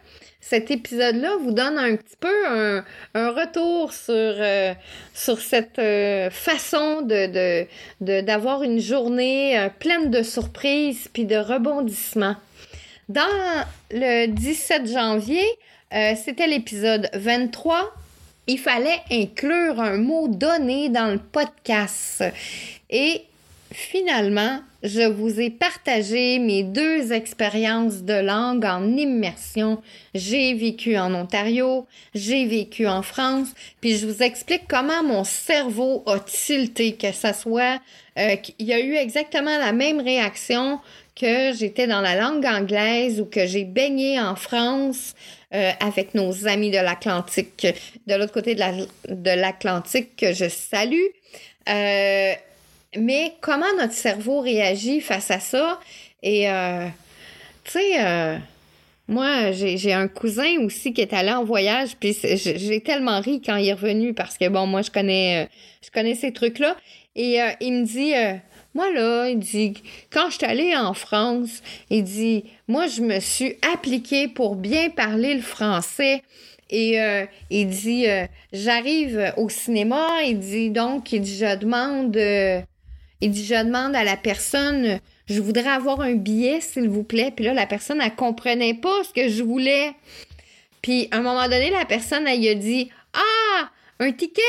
cet 0.40 0.70
épisode-là 0.70 1.36
vous 1.42 1.52
donne 1.52 1.78
un 1.78 1.96
petit 1.96 2.16
peu 2.18 2.46
un, 2.48 2.82
retour 3.14 3.92
sur, 3.92 4.12
euh, 4.14 4.74
cette 5.14 5.78
euh, 5.78 6.30
façon 6.30 7.02
d'avoir 8.00 8.62
une 8.62 8.80
journée 8.80 9.68
pleine 9.78 10.10
de 10.10 10.22
surprises 10.22 11.08
puis 11.12 11.24
de 11.24 11.36
rebondissements. 11.36 12.36
Dans 13.08 13.64
le 13.90 14.26
17 14.26 14.86
janvier, 14.90 15.44
c'était 15.90 16.46
l'épisode 16.46 17.10
23 17.14 17.92
il 18.50 18.58
fallait 18.58 19.00
inclure 19.12 19.80
un 19.80 19.96
mot 19.96 20.26
donné 20.26 20.88
dans 20.88 21.12
le 21.12 21.18
podcast. 21.18 22.24
Et 22.88 23.22
finalement, 23.72 24.60
je 24.82 25.02
vous 25.02 25.40
ai 25.40 25.50
partagé 25.50 26.38
mes 26.38 26.62
deux 26.62 27.12
expériences 27.12 28.02
de 28.02 28.14
langue 28.14 28.64
en 28.64 28.96
immersion. 28.96 29.82
J'ai 30.14 30.54
vécu 30.54 30.96
en 30.96 31.14
Ontario, 31.14 31.86
j'ai 32.14 32.46
vécu 32.46 32.86
en 32.86 33.02
France, 33.02 33.48
puis 33.80 33.96
je 33.96 34.06
vous 34.06 34.22
explique 34.22 34.62
comment 34.68 35.02
mon 35.02 35.24
cerveau 35.24 36.02
a 36.06 36.18
tilté, 36.20 36.94
que 36.94 37.12
ça 37.12 37.32
soit, 37.32 37.80
euh, 38.18 38.36
qu'il 38.36 38.66
y 38.66 38.72
a 38.72 38.80
eu 38.80 38.94
exactement 38.94 39.58
la 39.58 39.72
même 39.72 40.00
réaction 40.00 40.80
que 41.14 41.52
j'étais 41.52 41.86
dans 41.86 42.00
la 42.00 42.16
langue 42.16 42.46
anglaise 42.46 43.20
ou 43.20 43.26
que 43.26 43.46
j'ai 43.46 43.64
baigné 43.64 44.18
en 44.18 44.36
France 44.36 45.14
euh, 45.52 45.70
avec 45.80 46.14
nos 46.14 46.46
amis 46.46 46.70
de 46.70 46.78
l'Atlantique, 46.78 47.66
de 48.06 48.14
l'autre 48.14 48.32
côté 48.32 48.54
de 48.54 49.30
l'Atlantique 49.30 50.16
que 50.16 50.32
je 50.32 50.48
salue. 50.48 51.08
Euh, 51.68 52.32
mais 52.96 53.34
comment 53.40 53.72
notre 53.78 53.92
cerveau 53.92 54.40
réagit 54.40 55.00
face 55.00 55.30
à 55.30 55.40
ça? 55.40 55.80
Et, 56.22 56.50
euh, 56.50 56.86
tu 57.64 57.72
sais, 57.72 58.40
moi, 59.08 59.52
j'ai 59.52 59.92
un 59.92 60.08
cousin 60.08 60.58
aussi 60.60 60.92
qui 60.92 61.00
est 61.00 61.12
allé 61.12 61.32
en 61.32 61.44
voyage, 61.44 61.96
puis 61.98 62.16
j'ai 62.22 62.80
tellement 62.80 63.20
ri 63.20 63.42
quand 63.44 63.56
il 63.56 63.68
est 63.68 63.72
revenu 63.72 64.14
parce 64.14 64.38
que, 64.38 64.48
bon, 64.48 64.66
moi, 64.66 64.82
je 64.82 64.90
connais, 64.90 65.48
je 65.84 65.90
connais 65.90 66.14
ces 66.14 66.32
trucs-là. 66.32 66.76
Et 67.16 67.38
il 67.60 67.72
me 67.72 67.84
dit 67.84 68.14
moi, 68.74 68.92
là, 68.92 69.28
il 69.28 69.38
dit, 69.38 69.74
quand 70.10 70.30
je 70.30 70.36
suis 70.36 70.46
allée 70.46 70.76
en 70.76 70.94
France, 70.94 71.62
il 71.90 72.04
dit, 72.04 72.44
moi, 72.68 72.86
je 72.86 73.02
me 73.02 73.18
suis 73.18 73.56
appliquée 73.72 74.28
pour 74.28 74.54
bien 74.54 74.90
parler 74.90 75.34
le 75.34 75.42
français. 75.42 76.22
Et 76.70 77.00
euh, 77.00 77.26
il 77.50 77.68
dit, 77.68 78.08
euh, 78.08 78.26
j'arrive 78.52 79.32
au 79.36 79.48
cinéma, 79.48 80.22
il 80.24 80.38
dit, 80.38 80.70
donc, 80.70 81.12
il 81.12 81.20
dit, 81.20 81.36
je 81.36 81.56
demande, 81.56 82.16
euh, 82.16 82.60
il 83.20 83.30
dit, 83.30 83.44
je 83.44 83.54
demande 83.54 83.94
à 83.94 84.04
la 84.04 84.16
personne, 84.16 85.00
je 85.26 85.40
voudrais 85.40 85.68
avoir 85.68 86.00
un 86.00 86.14
billet, 86.14 86.60
s'il 86.60 86.88
vous 86.88 87.02
plaît. 87.02 87.32
Puis 87.34 87.44
là, 87.44 87.52
la 87.52 87.66
personne, 87.66 88.00
elle 88.00 88.14
comprenait 88.14 88.74
pas 88.74 89.04
ce 89.04 89.12
que 89.12 89.28
je 89.28 89.42
voulais. 89.42 89.92
Puis, 90.82 91.08
à 91.10 91.18
un 91.18 91.22
moment 91.22 91.44
donné, 91.44 91.70
la 91.70 91.84
personne, 91.84 92.26
elle, 92.26 92.46
a 92.48 92.54
dit, 92.54 92.90
ah, 93.12 93.70
un 93.98 94.12
ticket! 94.12 94.42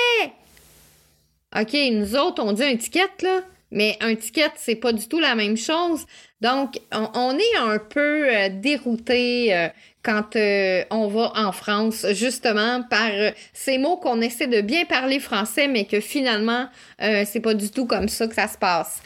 OK, 1.59 1.73
nous 1.91 2.15
autres, 2.15 2.41
on 2.43 2.53
dit 2.53 2.63
un 2.63 2.77
ticket, 2.77 3.09
là. 3.21 3.41
Mais 3.71 3.97
un 4.01 4.15
ticket, 4.15 4.51
c'est 4.57 4.75
pas 4.75 4.91
du 4.91 5.07
tout 5.07 5.19
la 5.19 5.35
même 5.35 5.57
chose. 5.57 6.05
Donc, 6.41 6.79
on, 6.91 7.37
est 7.37 7.57
un 7.57 7.77
peu 7.77 8.27
euh, 8.27 8.49
dérouté 8.49 9.55
euh, 9.55 9.69
quand 10.03 10.35
euh, 10.35 10.83
on 10.89 11.07
va 11.07 11.31
en 11.35 11.51
France, 11.51 12.05
justement 12.13 12.83
par 12.89 13.11
ces 13.53 13.77
mots 13.77 13.97
qu'on 13.97 14.19
essaie 14.21 14.47
de 14.47 14.61
bien 14.61 14.85
parler 14.85 15.19
français, 15.19 15.67
mais 15.67 15.85
que 15.85 15.99
finalement, 15.99 16.67
c'est 16.99 17.41
pas 17.41 17.53
du 17.53 17.69
tout 17.69 17.85
comme 17.85 18.09
ça 18.09 18.27
que 18.27 18.33
ça 18.33 18.47
se 18.47 18.57
passe. 18.57 19.01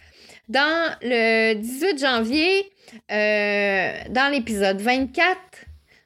Dans 0.47 0.95
le 1.01 1.55
18 1.55 1.99
janvier, 1.99 2.71
dans 3.09 4.31
l'épisode 4.31 4.79
24, 4.79 5.37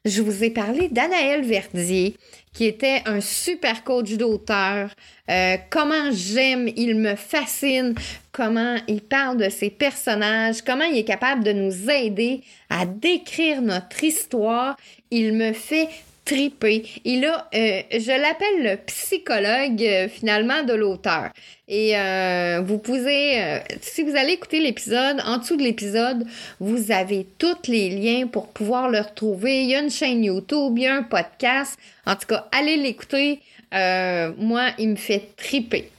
je 0.06 0.22
vous 0.24 0.44
ai 0.44 0.50
parlé 0.50 0.88
d'Anaël 0.88 1.44
Verdier, 1.44 2.16
qui 2.60 2.66
était 2.66 3.04
un 3.06 3.22
super 3.22 3.86
coach 3.86 4.12
d'auteur. 4.16 4.90
Euh, 5.30 5.56
comment 5.70 6.12
j'aime, 6.12 6.68
il 6.76 6.96
me 6.96 7.16
fascine, 7.16 7.96
comment 8.34 8.76
il 8.90 9.00
parle 9.00 9.38
de 9.38 9.48
ses 9.48 9.70
personnages, 9.70 10.62
comment 10.62 10.84
il 10.84 10.98
est 10.98 11.06
capable 11.06 11.46
de 11.46 11.54
nous 11.54 11.90
aider 11.90 12.42
à 12.70 12.86
décrire 12.86 13.62
notre 13.62 14.04
histoire. 14.04 14.76
Il 15.10 15.36
me 15.36 15.54
fait 15.54 15.88
triper. 16.30 16.86
Il 17.06 17.26
a, 17.26 17.50
euh, 17.56 17.82
je 17.92 18.22
l'appelle 18.22 18.64
le 18.64 18.78
psychologue 18.86 19.82
euh, 19.82 20.08
finalement 20.08 20.64
de 20.64 20.74
l'auteur. 20.74 21.30
Et 21.68 21.98
euh, 21.98 22.62
vous 22.66 22.78
pouvez, 22.80 23.60
si 23.82 24.02
vous 24.02 24.16
allez 24.16 24.34
écouter 24.34 24.60
l'épisode, 24.60 25.22
en 25.24 25.38
dessous 25.38 25.56
de 25.56 25.62
l'épisode, 25.62 26.26
vous 26.60 26.92
avez 26.92 27.28
tous 27.38 27.68
les 27.68 27.90
liens 27.92 28.28
pour 28.28 28.48
pouvoir 28.48 28.90
le 28.90 29.00
retrouver. 29.00 29.64
Il 29.64 29.70
y 29.70 29.76
a 29.76 29.80
une 29.80 29.92
chaîne 29.92 30.24
YouTube, 30.24 30.74
il 30.78 30.84
y 30.84 30.88
a 30.88 30.96
un 30.96 31.04
podcast. 31.04 31.78
En 32.08 32.16
tout 32.16 32.26
cas, 32.28 32.48
allez 32.52 32.78
l'écouter. 32.78 33.40
moi, 33.72 34.72
il 34.80 34.90
me 34.90 34.96
fait 34.96 35.30
triper. 35.38 35.90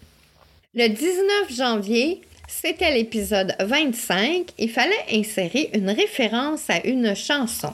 Le 0.75 0.89
19 0.89 1.55
janvier, 1.57 2.21
c'était 2.49 2.93
l'épisode 2.93 3.55
25. 3.61 4.47
Il 4.59 4.71
fallait 4.71 5.07
insérer 5.13 5.71
une 5.75 5.91
référence 5.91 6.69
à 6.69 6.85
une 6.85 7.15
chanson. 7.15 7.73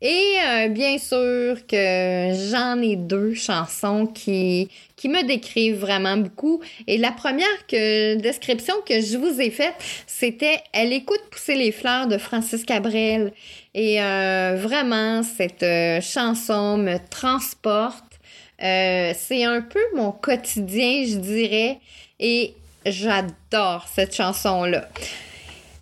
Et 0.00 0.36
euh, 0.46 0.68
bien 0.68 0.98
sûr 0.98 1.66
que 1.66 2.32
j'en 2.50 2.80
ai 2.82 2.96
deux 2.96 3.34
chansons 3.34 4.06
qui, 4.06 4.68
qui 4.96 5.08
me 5.08 5.26
décrivent 5.26 5.78
vraiment 5.78 6.16
beaucoup. 6.16 6.60
Et 6.86 6.98
la 6.98 7.12
première 7.12 7.66
que, 7.68 8.16
description 8.16 8.74
que 8.86 9.00
je 9.00 9.16
vous 9.16 9.40
ai 9.40 9.50
faite, 9.50 9.74
c'était 10.06 10.60
Elle 10.72 10.92
écoute 10.92 11.22
pousser 11.30 11.54
les 11.54 11.72
fleurs 11.72 12.06
de 12.06 12.18
Francis 12.18 12.64
Cabrel. 12.64 13.32
Et 13.74 14.02
euh, 14.02 14.56
vraiment, 14.58 15.22
cette 15.22 15.62
euh, 15.62 16.00
chanson 16.00 16.76
me 16.76 16.98
transporte. 17.08 18.04
c'est 18.58 19.44
un 19.44 19.62
peu 19.62 19.80
mon 19.94 20.12
quotidien, 20.12 21.04
je 21.06 21.16
dirais. 21.16 21.78
Et 22.20 22.54
j'adore 22.86 23.86
cette 23.92 24.14
chanson-là. 24.14 24.88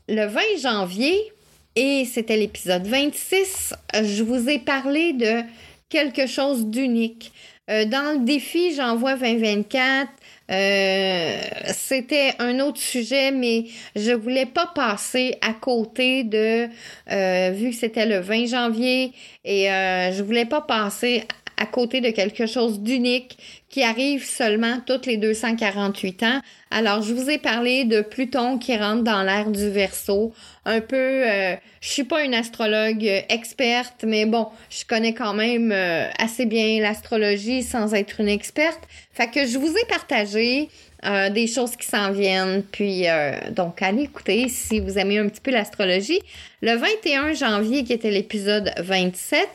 Le 0.09 0.27
20 0.27 0.40
janvier, 0.61 1.31
et 1.76 2.04
c'était 2.04 2.37
l'épisode 2.37 2.87
26. 2.87 3.74
Je 4.02 4.22
vous 4.22 4.48
ai 4.48 4.58
parlé 4.58 5.12
de 5.12 5.42
quelque 5.88 6.26
chose 6.26 6.66
d'unique. 6.66 7.32
Euh, 7.70 7.85
dans 7.85 8.18
le 8.18 8.24
défi 8.24 8.74
J'envoie 8.74 9.14
2024, 9.14 10.08
euh, 10.50 11.40
c'était 11.72 12.35
un 12.40 12.58
autre 12.61 12.80
sujet, 12.80 13.30
mais 13.30 13.66
je 13.94 14.11
voulais 14.11 14.46
pas 14.46 14.70
passer 14.74 15.37
à 15.40 15.52
côté 15.52 16.24
de, 16.24 16.68
euh, 17.11 17.50
vu 17.50 17.70
que 17.70 17.76
c'était 17.76 18.06
le 18.06 18.18
20 18.18 18.46
janvier, 18.46 19.12
et 19.44 19.66
je 19.66 20.22
voulais 20.22 20.44
pas 20.44 20.61
passer 20.61 21.24
à 21.62 21.66
côté 21.66 22.01
de 22.01 22.11
quelque 22.11 22.46
chose 22.46 22.81
d'unique 22.81 23.38
qui 23.68 23.85
arrive 23.85 24.25
seulement 24.25 24.81
toutes 24.85 25.07
les 25.07 25.16
248 25.16 26.22
ans. 26.25 26.40
Alors, 26.72 27.03
je 27.03 27.14
vous 27.14 27.31
ai 27.31 27.38
parlé 27.38 27.85
de 27.85 28.01
Pluton 28.01 28.59
qui 28.59 28.77
rentre 28.77 29.05
dans 29.05 29.22
l'ère 29.22 29.48
du 29.48 29.70
Verseau. 29.70 30.35
Un 30.64 30.81
peu, 30.81 30.96
euh, 30.96 31.55
je 31.81 31.88
suis 31.88 32.03
pas 32.03 32.25
une 32.25 32.35
astrologue 32.35 33.05
experte, 33.29 34.05
mais 34.05 34.27
bon, 34.27 34.48
je 34.70 34.85
connais 34.85 35.14
quand 35.14 35.35
même 35.35 35.70
euh, 35.70 36.09
assez 36.18 36.46
bien 36.46 36.81
l'astrologie 36.81 37.62
sans 37.62 37.94
être 37.94 38.20
une 38.20 38.29
experte. 38.29 38.81
Fait 39.12 39.31
que 39.31 39.46
je 39.46 39.57
vous 39.57 39.72
ai 39.72 39.85
partagé 39.88 40.68
euh, 41.05 41.31
des 41.31 41.46
choses 41.46 41.77
qui 41.77 41.87
s'en 41.87 42.11
viennent. 42.11 42.64
Puis, 42.72 43.05
donc, 43.53 43.83
allez 43.83 44.03
écouter 44.03 44.48
si 44.48 44.81
vous 44.81 44.98
aimez 44.98 45.18
un 45.18 45.29
petit 45.29 45.40
peu 45.40 45.53
l'astrologie. 45.53 46.20
Le 46.61 46.75
21 46.75 47.35
janvier, 47.35 47.85
qui 47.85 47.92
était 47.92 48.11
l'épisode 48.11 48.72
27, 48.79 49.48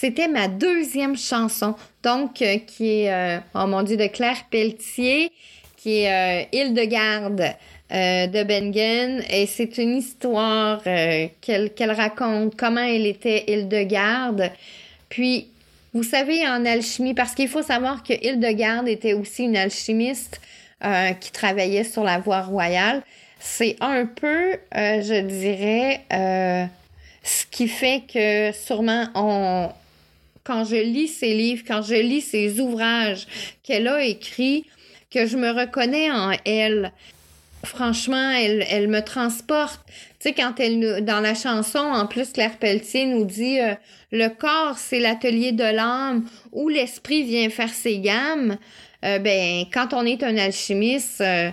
c'était 0.00 0.28
ma 0.28 0.48
deuxième 0.48 1.14
chanson, 1.14 1.74
donc 2.02 2.40
euh, 2.40 2.56
qui 2.66 3.02
est, 3.02 3.12
euh, 3.12 3.38
oh 3.54 3.66
mon 3.66 3.82
Dieu, 3.82 3.98
de 3.98 4.06
Claire 4.06 4.46
Pelletier, 4.50 5.30
qui 5.76 6.04
est 6.04 6.46
euh, 6.54 6.70
de 6.70 6.84
garde 6.86 7.54
de 7.90 8.42
Bengen. 8.44 9.22
Et 9.28 9.44
c'est 9.44 9.76
une 9.76 9.98
histoire 9.98 10.82
qu'elle 10.82 11.90
raconte, 11.90 12.56
comment 12.56 12.80
elle 12.80 13.04
était 13.04 13.44
Hildegarde. 13.46 14.50
Puis, 15.10 15.48
vous 15.92 16.04
savez, 16.04 16.48
en 16.48 16.64
alchimie, 16.64 17.12
parce 17.12 17.34
qu'il 17.34 17.48
faut 17.48 17.62
savoir 17.62 18.02
que 18.02 18.14
Hildegarde 18.14 18.88
était 18.88 19.12
aussi 19.12 19.42
une 19.42 19.56
alchimiste 19.56 20.40
qui 21.20 21.32
travaillait 21.32 21.84
sur 21.84 22.04
la 22.04 22.18
voie 22.18 22.42
royale. 22.42 23.02
C'est 23.40 23.76
un 23.80 24.06
peu, 24.06 24.52
je 24.72 25.20
dirais, 25.20 26.00
ce 27.24 27.44
qui 27.50 27.66
fait 27.66 28.04
que 28.10 28.52
sûrement 28.52 29.08
on, 29.16 29.70
quand 30.44 30.64
je 30.64 30.76
lis 30.76 31.08
ses 31.08 31.34
livres, 31.34 31.62
quand 31.66 31.82
je 31.82 31.94
lis 31.94 32.20
ses 32.20 32.60
ouvrages 32.60 33.26
qu'elle 33.62 33.88
a 33.88 34.04
écrits, 34.04 34.64
que 35.10 35.26
je 35.26 35.36
me 35.36 35.50
reconnais 35.50 36.10
en 36.10 36.32
elle. 36.44 36.92
Franchement, 37.64 38.30
elle, 38.30 38.64
elle 38.70 38.88
me 38.88 39.00
transporte. 39.00 39.80
Tu 40.18 40.28
sais, 40.28 40.32
quand 40.32 40.58
elle, 40.58 41.04
dans 41.04 41.20
la 41.20 41.34
chanson, 41.34 41.78
en 41.78 42.06
plus, 42.06 42.32
Claire 42.32 42.56
Pelletier 42.56 43.06
nous 43.06 43.24
dit 43.24 43.60
euh, 43.60 43.74
Le 44.12 44.28
corps, 44.28 44.78
c'est 44.78 44.98
l'atelier 45.00 45.52
de 45.52 45.64
l'âme 45.64 46.24
où 46.52 46.68
l'esprit 46.68 47.22
vient 47.22 47.50
faire 47.50 47.72
ses 47.72 47.98
gammes. 47.98 48.56
Euh, 49.04 49.18
ben, 49.18 49.64
quand 49.72 49.92
on 49.92 50.04
est 50.04 50.22
un 50.22 50.36
alchimiste, 50.36 51.20
euh, 51.20 51.50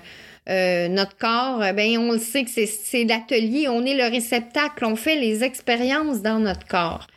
euh, 0.49 0.87
notre 0.87 1.17
corps, 1.17 1.59
ben 1.73 1.97
on 1.97 2.13
le 2.13 2.19
sait 2.19 2.45
que 2.45 2.49
c'est 2.51 3.03
l'atelier, 3.03 3.67
on 3.67 3.85
est 3.85 3.95
le 3.95 4.09
réceptacle, 4.09 4.85
on 4.85 4.95
fait 4.95 5.15
les 5.15 5.43
expériences 5.43 6.21
dans 6.21 6.39
notre 6.39 6.65
corps. 6.67 7.07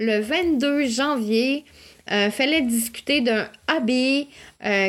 Le 0.00 0.18
22 0.20 0.86
janvier, 0.86 1.64
euh, 2.10 2.30
fallait 2.30 2.62
discuter 2.62 3.20
d'un 3.20 3.48
hobby 3.72 4.28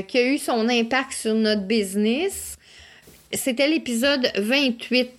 qui 0.07 0.17
a 0.17 0.23
eu 0.25 0.37
son 0.37 0.67
impact 0.67 1.13
sur 1.13 1.35
notre 1.35 1.61
business. 1.61 2.57
C'était 3.31 3.67
l'épisode 3.67 4.31
28. 4.37 5.09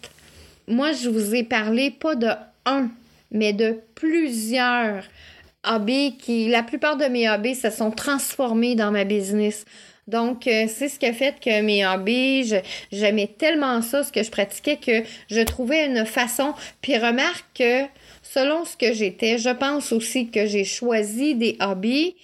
Moi, 0.67 0.93
je 0.93 1.09
vous 1.09 1.35
ai 1.35 1.45
parlé 1.45 1.91
pas 1.91 2.15
de 2.15 2.29
un, 2.67 2.89
mais 3.31 3.53
de 3.53 3.79
plusieurs 3.95 5.05
hobbies 5.65 6.17
qui, 6.17 6.49
la 6.49 6.63
plupart 6.63 6.97
de 6.97 7.05
mes 7.05 7.31
hobbies 7.31 7.55
se 7.55 7.71
sont 7.71 7.91
transformés 7.91 8.75
dans 8.75 8.91
ma 8.91 9.05
business. 9.05 9.65
Donc, 10.09 10.47
euh, 10.47 10.67
c'est 10.69 10.89
ce 10.89 10.99
qui 10.99 11.07
a 11.07 11.13
fait 11.13 11.37
que 11.41 11.63
mes 11.63 11.87
hobbies, 11.87 12.55
j'aimais 12.91 13.29
tellement 13.39 13.81
ça, 13.83 14.03
ce 14.03 14.11
que 14.11 14.23
je 14.23 14.31
pratiquais, 14.31 14.77
que 14.77 15.05
je 15.31 15.41
trouvais 15.43 15.87
une 15.87 16.05
façon. 16.05 16.55
Puis 16.81 16.99
remarque 16.99 17.45
que 17.55 17.85
selon 18.23 18.65
ce 18.65 18.77
que 18.77 18.93
j'étais, 18.93 19.39
je 19.39 19.51
pense 19.51 19.93
aussi 19.93 20.29
que 20.29 20.47
j'ai 20.47 20.65
choisi 20.65 21.35
des 21.35 21.57
hobbies 21.61 22.15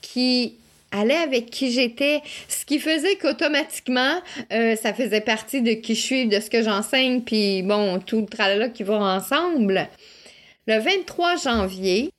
qui 0.00 0.54
allaient 0.92 1.14
avec 1.14 1.50
qui 1.50 1.72
j'étais, 1.72 2.22
ce 2.48 2.64
qui 2.64 2.78
faisait 2.78 3.16
qu'automatiquement, 3.16 4.20
euh, 4.52 4.76
ça 4.76 4.94
faisait 4.94 5.20
partie 5.20 5.62
de 5.62 5.72
qui 5.72 5.94
je 5.94 6.00
suis, 6.00 6.26
de 6.26 6.40
ce 6.40 6.48
que 6.48 6.62
j'enseigne, 6.62 7.22
puis 7.22 7.62
bon, 7.62 7.98
tout 7.98 8.20
le 8.20 8.26
tralala 8.26 8.68
qui 8.68 8.82
va 8.82 8.94
ensemble. 8.94 9.88
Le 10.66 10.78
23 10.78 11.36
janvier, 11.36 12.10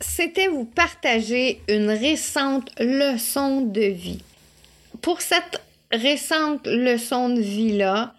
c'était 0.00 0.48
vous 0.48 0.64
partager 0.64 1.60
une 1.68 1.90
récente 1.90 2.70
leçon 2.78 3.60
de 3.60 3.82
vie 3.82 4.22
pour 5.02 5.20
cette 5.20 5.60
récente 5.90 6.66
leçon 6.66 7.28
de 7.28 7.40
vie-là, 7.40 8.14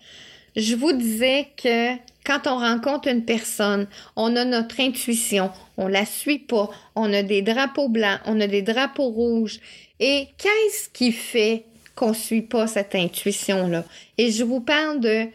je 0.56 0.76
vous 0.76 0.92
disais 0.92 1.48
que 1.58 1.96
quand 2.26 2.48
on 2.48 2.58
rencontre 2.58 3.08
une 3.08 3.26
personne, 3.26 3.88
on 4.16 4.36
a 4.36 4.46
notre 4.46 4.80
intuition, 4.80 5.52
on 5.78 5.88
la 5.88 6.06
suit 6.06 6.40
pas, 6.40 6.70
on 6.96 7.12
a 7.14 7.24
des 7.24 7.42
drapeaux 7.42 7.90
blancs, 7.90 8.20
on 8.26 8.40
a 8.40 8.48
des 8.48 8.62
drapeaux 8.62 9.10
rouges. 9.10 9.60
Et 10.00 10.28
qu'est-ce 10.38 10.90
qui 10.90 11.12
fait 11.12 11.66
qu'on 11.96 12.14
suit 12.14 12.42
pas 12.42 12.68
cette 12.68 12.96
intuition-là? 12.96 13.84
Et 14.18 14.32
je 14.32 14.44
vous 14.44 14.62
parle 14.62 15.00
de 15.00 15.28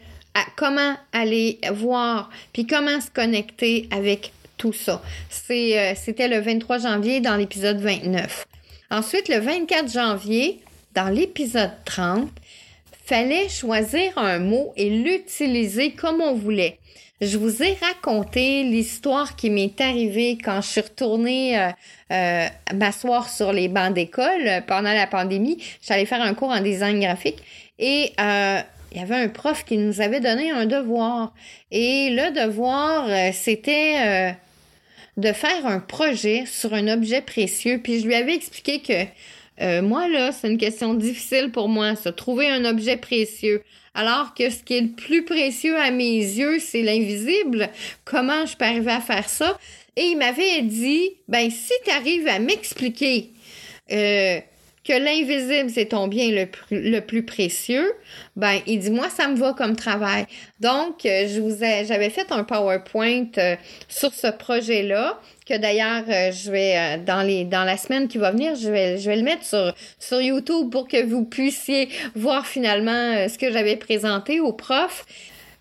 comment 0.55 0.95
aller 1.13 1.59
voir, 1.71 2.29
puis 2.53 2.65
comment 2.65 3.01
se 3.01 3.09
connecter 3.09 3.87
avec 3.91 4.31
tout 4.57 4.73
ça. 4.73 5.01
Euh, 5.49 5.93
c'était 5.95 6.27
le 6.27 6.39
23 6.39 6.79
janvier 6.79 7.21
dans 7.21 7.35
l'épisode 7.35 7.79
29. 7.79 8.45
Ensuite, 8.91 9.29
le 9.29 9.39
24 9.39 9.91
janvier, 9.91 10.59
dans 10.95 11.09
l'épisode 11.09 11.71
30, 11.85 12.29
fallait 13.09 13.49
choisir 13.49 14.15
un 14.17 14.37
mot 14.37 14.71
et 14.77 14.91
l'utiliser 14.91 15.93
comme 15.93 16.21
on 16.21 16.35
voulait. 16.35 16.77
Je 17.21 17.39
vous 17.39 17.63
ai 17.63 17.75
raconté 17.81 18.61
l'histoire 18.63 19.35
qui 19.35 19.49
m'est 19.49 19.81
arrivée 19.81 20.37
quand 20.37 20.61
je 20.61 20.67
suis 20.67 20.81
retournée 20.81 21.59
euh, 21.59 21.69
euh, 22.11 22.47
m'asseoir 22.75 23.27
sur 23.27 23.51
les 23.51 23.67
bancs 23.67 23.95
d'école 23.95 24.63
pendant 24.67 24.93
la 24.93 25.07
pandémie. 25.07 25.57
J'allais 25.81 26.05
faire 26.05 26.21
un 26.21 26.35
cours 26.35 26.49
en 26.49 26.61
design 26.61 26.99
graphique 26.99 27.39
et 27.79 28.11
euh, 28.21 28.59
il 28.91 28.99
y 28.99 29.01
avait 29.01 29.15
un 29.15 29.27
prof 29.27 29.65
qui 29.65 29.77
nous 29.77 30.01
avait 30.01 30.19
donné 30.19 30.51
un 30.51 30.67
devoir. 30.67 31.33
Et 31.71 32.11
le 32.11 32.31
devoir, 32.31 33.07
c'était 33.33 34.35
de 35.17 35.33
faire 35.33 35.65
un 35.65 35.79
projet 35.79 36.45
sur 36.45 36.73
un 36.73 36.87
objet 36.87 37.21
précieux. 37.21 37.79
Puis 37.83 38.01
je 38.01 38.07
lui 38.07 38.15
avais 38.15 38.35
expliqué 38.35 38.79
que 38.79 39.05
euh, 39.61 39.81
moi, 39.81 40.07
là, 40.07 40.31
c'est 40.31 40.49
une 40.49 40.57
question 40.57 40.93
difficile 40.93 41.51
pour 41.51 41.67
moi, 41.67 41.95
ça, 41.95 42.11
trouver 42.11 42.49
un 42.49 42.65
objet 42.65 42.97
précieux. 42.97 43.63
Alors 43.93 44.33
que 44.33 44.49
ce 44.49 44.63
qui 44.63 44.75
est 44.75 44.81
le 44.81 44.91
plus 44.91 45.25
précieux 45.25 45.77
à 45.77 45.91
mes 45.91 46.17
yeux, 46.17 46.59
c'est 46.59 46.81
l'invisible. 46.81 47.69
Comment 48.05 48.45
je 48.45 48.55
peux 48.55 48.65
arriver 48.65 48.91
à 48.91 49.01
faire 49.01 49.27
ça? 49.27 49.57
Et 49.97 50.03
il 50.11 50.17
m'avait 50.17 50.61
dit, 50.61 51.11
ben, 51.27 51.49
si 51.49 51.73
tu 51.83 51.91
arrives 51.91 52.27
à 52.27 52.39
m'expliquer 52.39 53.31
euh, 53.91 54.39
que 54.85 54.93
l'invisible, 54.93 55.69
c'est 55.69 55.87
ton 55.87 56.07
bien 56.07 56.47
le, 56.71 56.99
plus 57.01 57.23
précieux, 57.23 57.91
ben, 58.37 58.59
il 58.65 58.79
dit, 58.79 58.91
moi, 58.91 59.09
ça 59.09 59.27
me 59.27 59.35
va 59.35 59.53
comme 59.53 59.75
travail. 59.75 60.25
Donc, 60.61 61.05
euh, 61.05 61.27
je 61.27 61.41
vous 61.41 61.63
ai, 61.63 61.85
j'avais 61.85 62.09
fait 62.09 62.31
un 62.31 62.45
PowerPoint 62.45 63.31
sur 63.89 64.13
ce 64.13 64.27
projet-là 64.27 65.19
que 65.49 65.57
d'ailleurs, 65.57 66.03
euh, 66.07 66.31
je 66.31 66.51
vais, 66.51 66.77
euh, 66.77 66.97
dans, 66.97 67.63
la 67.63 67.77
semaine 67.77 68.07
qui 68.07 68.19
va 68.19 68.31
venir, 68.31 68.55
je 68.55 68.69
vais, 68.69 68.99
je 68.99 69.09
le 69.09 69.23
mettre 69.23 69.43
sur, 69.43 70.21
YouTube 70.21 70.69
pour 70.69 70.87
que 70.87 71.03
vous 71.03 71.25
puissiez 71.25 71.89
voir 72.15 72.45
finalement 72.45 72.91
euh, 72.91 73.27
ce 73.27 73.37
que 73.37 73.51
j'avais 73.51 73.75
présenté 73.75 74.39
au 74.39 74.53
prof 74.53 75.05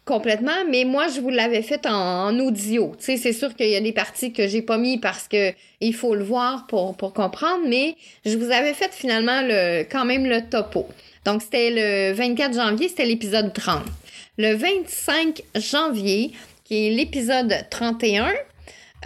complètement, 0.05 0.65
mais 0.71 0.85
moi, 0.85 1.09
je 1.09 1.21
vous 1.21 1.29
l'avais 1.29 1.61
fait 1.61 1.87
en, 1.87 2.39
audio. 2.39 2.95
Tu 2.99 3.05
sais, 3.05 3.17
c'est 3.19 3.35
sûr 3.35 3.55
qu'il 3.55 3.69
y 3.69 3.77
a 3.77 3.81
des 3.81 3.93
parties 3.93 4.33
que 4.33 4.49
j'ai 4.49 4.63
pas 4.63 4.79
mis 4.79 4.97
parce 4.99 5.29
que 5.29 5.53
il 5.83 5.95
faut 5.95 6.15
le 6.15 6.25
voir 6.25 6.67
pour, 6.67 6.97
comprendre, 6.97 7.65
mais 7.67 7.95
je 8.25 8.39
vous 8.39 8.51
avais 8.51 8.73
fait 8.73 8.91
finalement 8.91 9.43
le, 9.43 9.83
quand 9.83 10.07
même 10.07 10.25
le 10.25 10.49
topo. 10.49 10.89
Donc, 11.27 11.43
c'était 11.43 11.71
le 11.71 12.15
24 12.15 12.55
janvier, 12.55 12.89
c'était 12.89 13.05
l'épisode 13.05 13.53
30. 13.53 13.83
Le 14.39 14.55
25 14.55 15.43
janvier, 15.57 16.33
qui 16.65 16.87
est 16.87 16.91
l'épisode 16.91 17.55
31, 17.69 18.33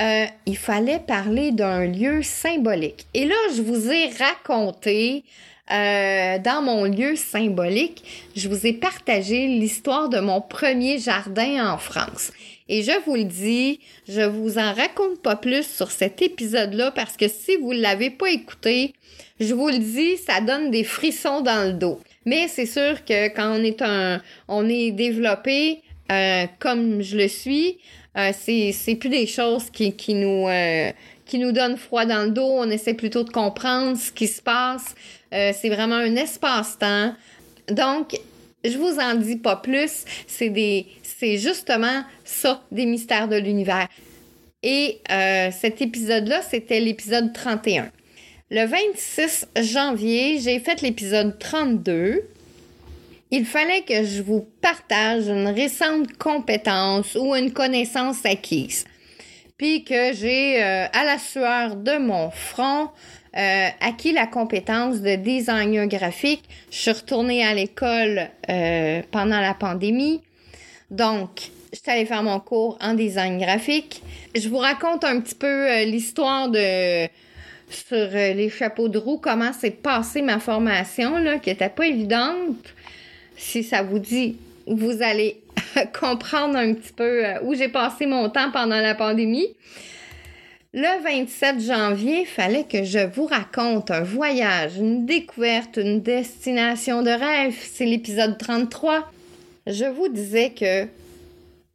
euh, 0.01 0.27
il 0.47 0.57
fallait 0.57 1.01
parler 1.01 1.53
d'un 1.53 1.87
lieu 1.87 2.23
symbolique. 2.23 3.07
Et 3.15 3.27
là, 3.27 3.35
je 3.55 3.63
vous 3.63 3.91
ai 3.91 4.09
raconté 4.09 5.25
euh, 5.71 6.39
dans 6.39 6.61
mon 6.61 6.85
lieu 6.85 7.15
symbolique, 7.17 8.03
je 8.35 8.49
vous 8.49 8.67
ai 8.67 8.73
partagé 8.73 9.47
l'histoire 9.47 10.09
de 10.09 10.19
mon 10.19 10.41
premier 10.41 10.99
jardin 10.99 11.73
en 11.73 11.79
France. 11.79 12.33
Et 12.69 12.83
je 12.83 12.93
vous 13.07 13.15
le 13.15 13.25
dis, 13.25 13.81
je 14.09 14.23
vous 14.23 14.59
en 14.59 14.73
raconte 14.73 15.23
pas 15.23 15.37
plus 15.37 15.67
sur 15.67 15.91
cet 15.91 16.21
épisode-là 16.21 16.91
parce 16.91 17.17
que 17.17 17.29
si 17.29 17.57
vous 17.57 17.73
l'avez 17.73 18.11
pas 18.11 18.31
écouté, 18.31 18.95
je 19.41 19.55
vous 19.55 19.69
le 19.69 19.79
dis, 19.79 20.17
ça 20.17 20.41
donne 20.41 20.71
des 20.71 20.85
frissons 20.85 21.41
dans 21.43 21.67
le 21.67 21.75
dos. 21.75 22.01
Mais 22.25 22.49
c'est 22.49 22.67
sûr 22.67 23.05
que 23.05 23.29
quand 23.29 23.59
on 23.59 23.63
est 23.63 23.83
un, 23.83 24.21
on 24.49 24.69
est 24.69 24.91
développé 24.91 25.81
euh, 26.11 26.47
comme 26.59 27.03
je 27.03 27.17
le 27.17 27.29
suis, 27.29 27.79
euh, 28.17 28.33
c'est 28.35 28.95
plus 28.97 29.09
des 29.09 29.27
choses 29.27 29.71
qui, 29.71 29.95
qui 29.95 30.15
nous 30.15 30.49
euh, 30.49 30.93
qui 31.25 31.39
nous 31.39 31.53
donnent 31.53 31.79
froid 31.79 32.05
dans 32.05 32.25
le 32.25 32.31
dos. 32.31 32.47
On 32.47 32.69
essaie 32.71 32.95
plutôt 32.95 33.25
de 33.25 33.31
comprendre 33.31 33.97
ce 33.97 34.13
qui 34.13 34.27
se 34.27 34.43
passe. 34.43 34.95
Euh, 35.33 35.53
c'est 35.59 35.71
vraiment 35.71 35.97
un 35.97 36.15
espace-temps. 36.17 37.15
Donc, 37.69 38.19
je 38.65 38.77
vous 38.77 38.99
en 38.99 39.15
dis 39.15 39.37
pas 39.37 39.57
plus. 39.57 40.05
C'est 40.27 40.51
des 40.51 40.87
c'est 41.03 41.39
justement 41.39 42.05
ça, 42.25 42.63
des 42.71 42.85
mystères 42.85 43.29
de 43.29 43.37
l'univers. 43.37 43.89
Et 44.65 45.01
cet 45.51 45.83
épisode-là, 45.83 46.41
c'était 46.41 46.79
l'épisode 46.79 47.33
31. 47.33 47.91
Le 48.51 48.65
26 48.65 49.49
janvier, 49.61 50.39
j'ai 50.39 50.61
fait 50.61 50.83
l'épisode 50.83 51.37
32 51.41 52.23
il 53.33 53.47
fallait 53.47 53.81
que 53.81 54.05
je 54.05 54.23
vous 54.23 54.47
partage 54.61 55.27
une 55.27 55.49
récente 55.49 56.19
compétence 56.19 57.17
ou 57.19 57.35
une 57.35 57.51
connaissance 57.51 58.27
acquise. 58.27 58.85
Puis 59.57 59.85
que 59.85 60.13
j'ai, 60.13 60.63
euh, 60.63 60.87
à 60.93 61.05
la 61.05 61.19
sueur 61.19 61.77
de 61.77 61.97
mon 61.97 62.31
front, 62.31 62.91
euh, 63.35 63.69
acquis 63.81 64.13
la 64.13 64.27
compétence 64.27 65.01
de 65.01 65.17
designer 65.17 65.87
graphique. 65.87 66.45
Je 66.71 66.77
suis 66.77 66.91
retournée 66.91 67.43
à 67.43 67.55
l'école 67.55 68.29
euh, 68.51 69.01
pendant 69.11 69.41
la 69.41 69.55
pandémie. 69.55 70.21
Donc, 70.91 71.51
je 71.73 71.79
suis 71.79 71.91
allée 71.91 72.05
faire 72.05 72.23
mon 72.23 72.39
cours 72.39 72.77
en 72.83 72.93
design 72.93 73.39
graphique. 73.39 74.03
Je 74.35 74.47
vous 74.51 74.59
raconte 74.59 75.05
un 75.05 75.19
petit 75.23 75.35
peu 75.35 75.85
l'histoire 75.85 76.51
de 76.51 77.09
sur 77.71 78.09
les 78.13 78.51
chapeaux 78.51 78.89
de 78.89 78.99
roue, 78.99 79.17
comment 79.17 79.55
s'est 79.55 79.71
passée 79.71 80.21
ma 80.21 80.39
formation, 80.39 81.39
qui 81.39 81.49
était 81.49 81.71
pas 81.71 81.87
évidente 81.87 82.75
si 83.43 83.65
ça 83.65 83.83
vous 83.83 83.99
dit, 83.99 84.37
vous 84.67 85.03
allez 85.03 85.41
comprendre 86.01 86.57
un 86.57 86.75
petit 86.75 86.93
peu 86.93 87.27
euh, 87.27 87.41
où 87.43 87.55
j'ai 87.55 87.69
passé 87.69 88.07
mon 88.07 88.29
temps 88.31 88.51
pendant 88.53 88.81
la 88.81 88.95
pandémie. 88.95 89.49
Le 90.73 91.03
27 91.03 91.61
janvier, 91.61 92.25
fallait 92.25 92.65
que 92.65 92.83
je 92.83 93.01
vous 93.01 93.27
raconte 93.27 93.91
un 93.91 94.01
voyage, 94.01 94.79
une 94.79 95.05
découverte, 95.05 95.77
une 95.77 96.01
destination 96.01 97.03
de 97.03 97.11
rêve. 97.11 97.55
C'est 97.61 97.85
l'épisode 97.85 98.39
33. 98.39 99.11
Je 99.67 99.85
vous 99.85 100.09
disais 100.09 100.51
que 100.51 100.87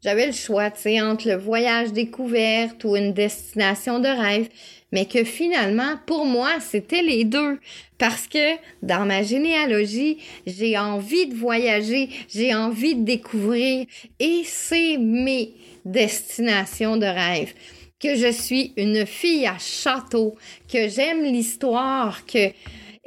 j'avais 0.04 0.28
le 0.28 0.32
choix, 0.32 0.72
tu 0.72 0.82
sais, 0.82 1.02
entre 1.02 1.28
le 1.28 1.36
voyage 1.36 1.92
découverte 1.92 2.84
ou 2.84 2.96
une 2.96 3.14
destination 3.14 4.00
de 4.00 4.08
rêve 4.08 4.48
mais 4.92 5.06
que 5.06 5.24
finalement, 5.24 5.96
pour 6.06 6.26
moi, 6.26 6.60
c'était 6.60 7.02
les 7.02 7.26
deux. 7.26 7.60
Parce 7.98 8.28
que 8.28 8.56
dans 8.84 9.06
ma 9.06 9.24
généalogie, 9.24 10.20
j'ai 10.46 10.78
envie 10.78 11.28
de 11.28 11.36
voyager, 11.36 12.10
j'ai 12.34 12.54
envie 12.54 12.96
de 12.96 13.04
découvrir, 13.04 13.88
et 14.20 14.44
c'est 14.46 14.98
mes 14.98 15.54
destinations 15.84 16.98
de 16.98 17.06
rêve. 17.06 17.54
Que 18.00 18.16
je 18.16 18.32
suis 18.32 18.74
une 18.78 19.06
fille 19.08 19.48
à 19.48 19.58
château, 19.58 20.36
que 20.72 20.88
j'aime 20.88 21.24
l'histoire, 21.24 22.26
que... 22.26 22.52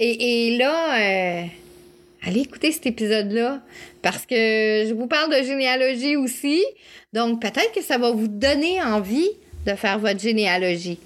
Et, 0.02 0.56
là, 0.56 0.98
euh, 0.98 1.46
allez 2.26 2.40
écouter 2.40 2.72
cet 2.72 2.86
épisode-là 2.86 3.60
parce 4.02 4.26
que 4.26 4.34
je 4.88 4.94
vous 4.94 5.06
parle 5.06 5.30
de 5.30 5.44
généalogie 5.44 6.16
aussi. 6.16 6.64
Donc 7.12 7.40
peut-être 7.40 7.72
que 7.72 7.82
ça 7.82 7.98
va 7.98 8.10
vous 8.10 8.28
donner 8.28 8.82
envie 8.82 9.30
de 9.66 9.74
faire 9.74 9.98
votre 9.98 10.20
généalogie. 10.20 10.98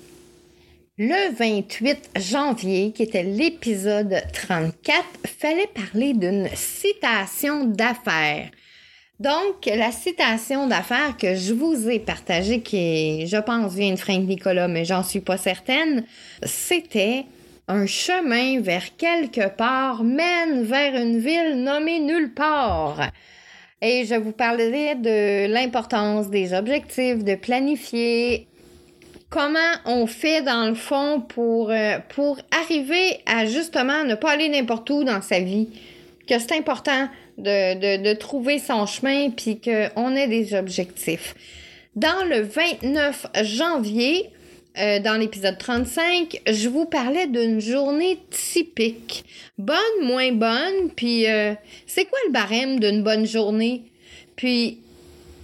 Le 0.96 1.34
28 1.34 2.10
janvier, 2.16 2.92
qui 2.92 3.02
était 3.02 3.24
l'épisode 3.24 4.22
34, 4.32 5.04
fallait 5.26 5.66
parler 5.66 6.14
d'une 6.14 6.48
citation 6.54 7.64
d'affaires. 7.64 8.48
Donc, 9.18 9.66
la 9.66 9.90
citation 9.90 10.68
d'affaires 10.68 11.16
que 11.16 11.34
je 11.34 11.52
vous 11.52 11.88
ai 11.88 11.98
partagée, 11.98 12.60
qui, 12.60 13.26
je 13.26 13.36
pense, 13.38 13.74
vient 13.74 13.92
de 13.92 13.98
Frank 13.98 14.22
Nicolas, 14.22 14.68
mais 14.68 14.84
j'en 14.84 15.02
suis 15.02 15.20
pas 15.20 15.36
certaine, 15.36 16.04
c'était 16.44 17.24
un 17.68 17.86
chemin 17.86 18.60
vers 18.60 18.96
quelque 18.96 19.48
part 19.48 20.04
mène 20.04 20.64
vers 20.64 20.94
une 20.94 21.18
ville 21.18 21.62
nommée 21.62 22.00
nulle 22.00 22.34
part. 22.34 23.10
Et 23.80 24.04
je 24.06 24.14
vous 24.14 24.32
parlerai 24.32 24.94
de 24.94 25.46
l'importance 25.46 26.30
des 26.30 26.54
objectifs, 26.54 27.24
de 27.24 27.34
planifier, 27.34 28.46
comment 29.34 29.58
on 29.84 30.06
fait 30.06 30.42
dans 30.42 30.68
le 30.68 30.74
fond 30.74 31.20
pour, 31.20 31.70
euh, 31.70 31.98
pour 32.10 32.38
arriver 32.52 33.18
à 33.26 33.46
justement 33.46 34.04
ne 34.04 34.14
pas 34.14 34.30
aller 34.30 34.48
n'importe 34.48 34.88
où 34.90 35.02
dans 35.02 35.20
sa 35.22 35.40
vie? 35.40 35.68
Que 36.28 36.38
c'est 36.38 36.52
important 36.52 37.08
de, 37.36 37.96
de, 38.00 38.12
trouver 38.14 38.60
son 38.60 38.86
chemin 38.86 39.30
puis 39.30 39.60
qu'on 39.60 40.14
ait 40.14 40.28
des 40.28 40.54
objectifs. 40.54 41.34
Dans 41.96 42.24
le 42.28 42.42
29 42.42 43.26
janvier, 43.42 44.30
euh, 44.78 44.98
dans 44.98 45.18
l'épisode 45.20 45.56
35, 45.58 46.40
je 46.46 46.68
vous 46.68 46.86
parlais 46.86 47.26
d'une 47.26 47.60
journée 47.60 48.18
typique. 48.30 49.24
Bonne, 49.56 49.76
moins 50.02 50.32
bonne, 50.32 50.90
puis 50.96 51.28
euh, 51.28 51.54
c'est 51.86 52.06
quoi 52.06 52.18
le 52.26 52.32
barème 52.32 52.80
d'une 52.80 53.02
bonne 53.02 53.26
journée? 53.26 53.82
Puis 54.34 54.80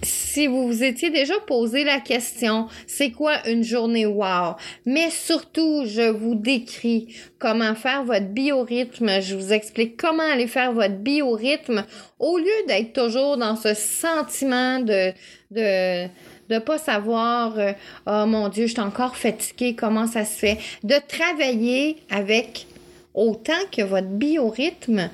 si 0.03 0.47
vous 0.47 0.67
vous 0.67 0.83
étiez 0.83 1.09
déjà 1.09 1.35
posé 1.45 1.83
la 1.83 1.99
question, 1.99 2.67
c'est 2.87 3.11
quoi 3.11 3.47
une 3.47 3.63
journée 3.63 4.05
wow? 4.05 4.55
Mais 4.85 5.09
surtout, 5.09 5.83
je 5.85 6.09
vous 6.09 6.35
décris 6.35 7.15
comment 7.39 7.75
faire 7.75 8.03
votre 8.03 8.27
biorhythme. 8.27 9.21
Je 9.21 9.35
vous 9.35 9.53
explique 9.53 9.97
comment 9.97 10.23
aller 10.23 10.47
faire 10.47 10.73
votre 10.73 10.95
biorhythme 10.95 11.85
au 12.19 12.37
lieu 12.37 12.65
d'être 12.67 12.93
toujours 12.93 13.37
dans 13.37 13.55
ce 13.55 13.73
sentiment 13.73 14.79
de, 14.79 15.13
de, 15.51 16.07
de 16.51 16.59
pas 16.59 16.77
savoir, 16.77 17.55
oh 18.05 18.25
mon 18.25 18.49
Dieu, 18.49 18.67
je 18.67 18.73
suis 18.73 18.81
encore 18.81 19.15
fatiguée, 19.15 19.75
comment 19.75 20.07
ça 20.07 20.25
se 20.25 20.37
fait? 20.37 20.57
De 20.83 20.95
travailler 21.07 21.97
avec 22.09 22.67
autant 23.13 23.53
que 23.71 23.81
votre 23.81 24.07
biorhythme 24.07 25.09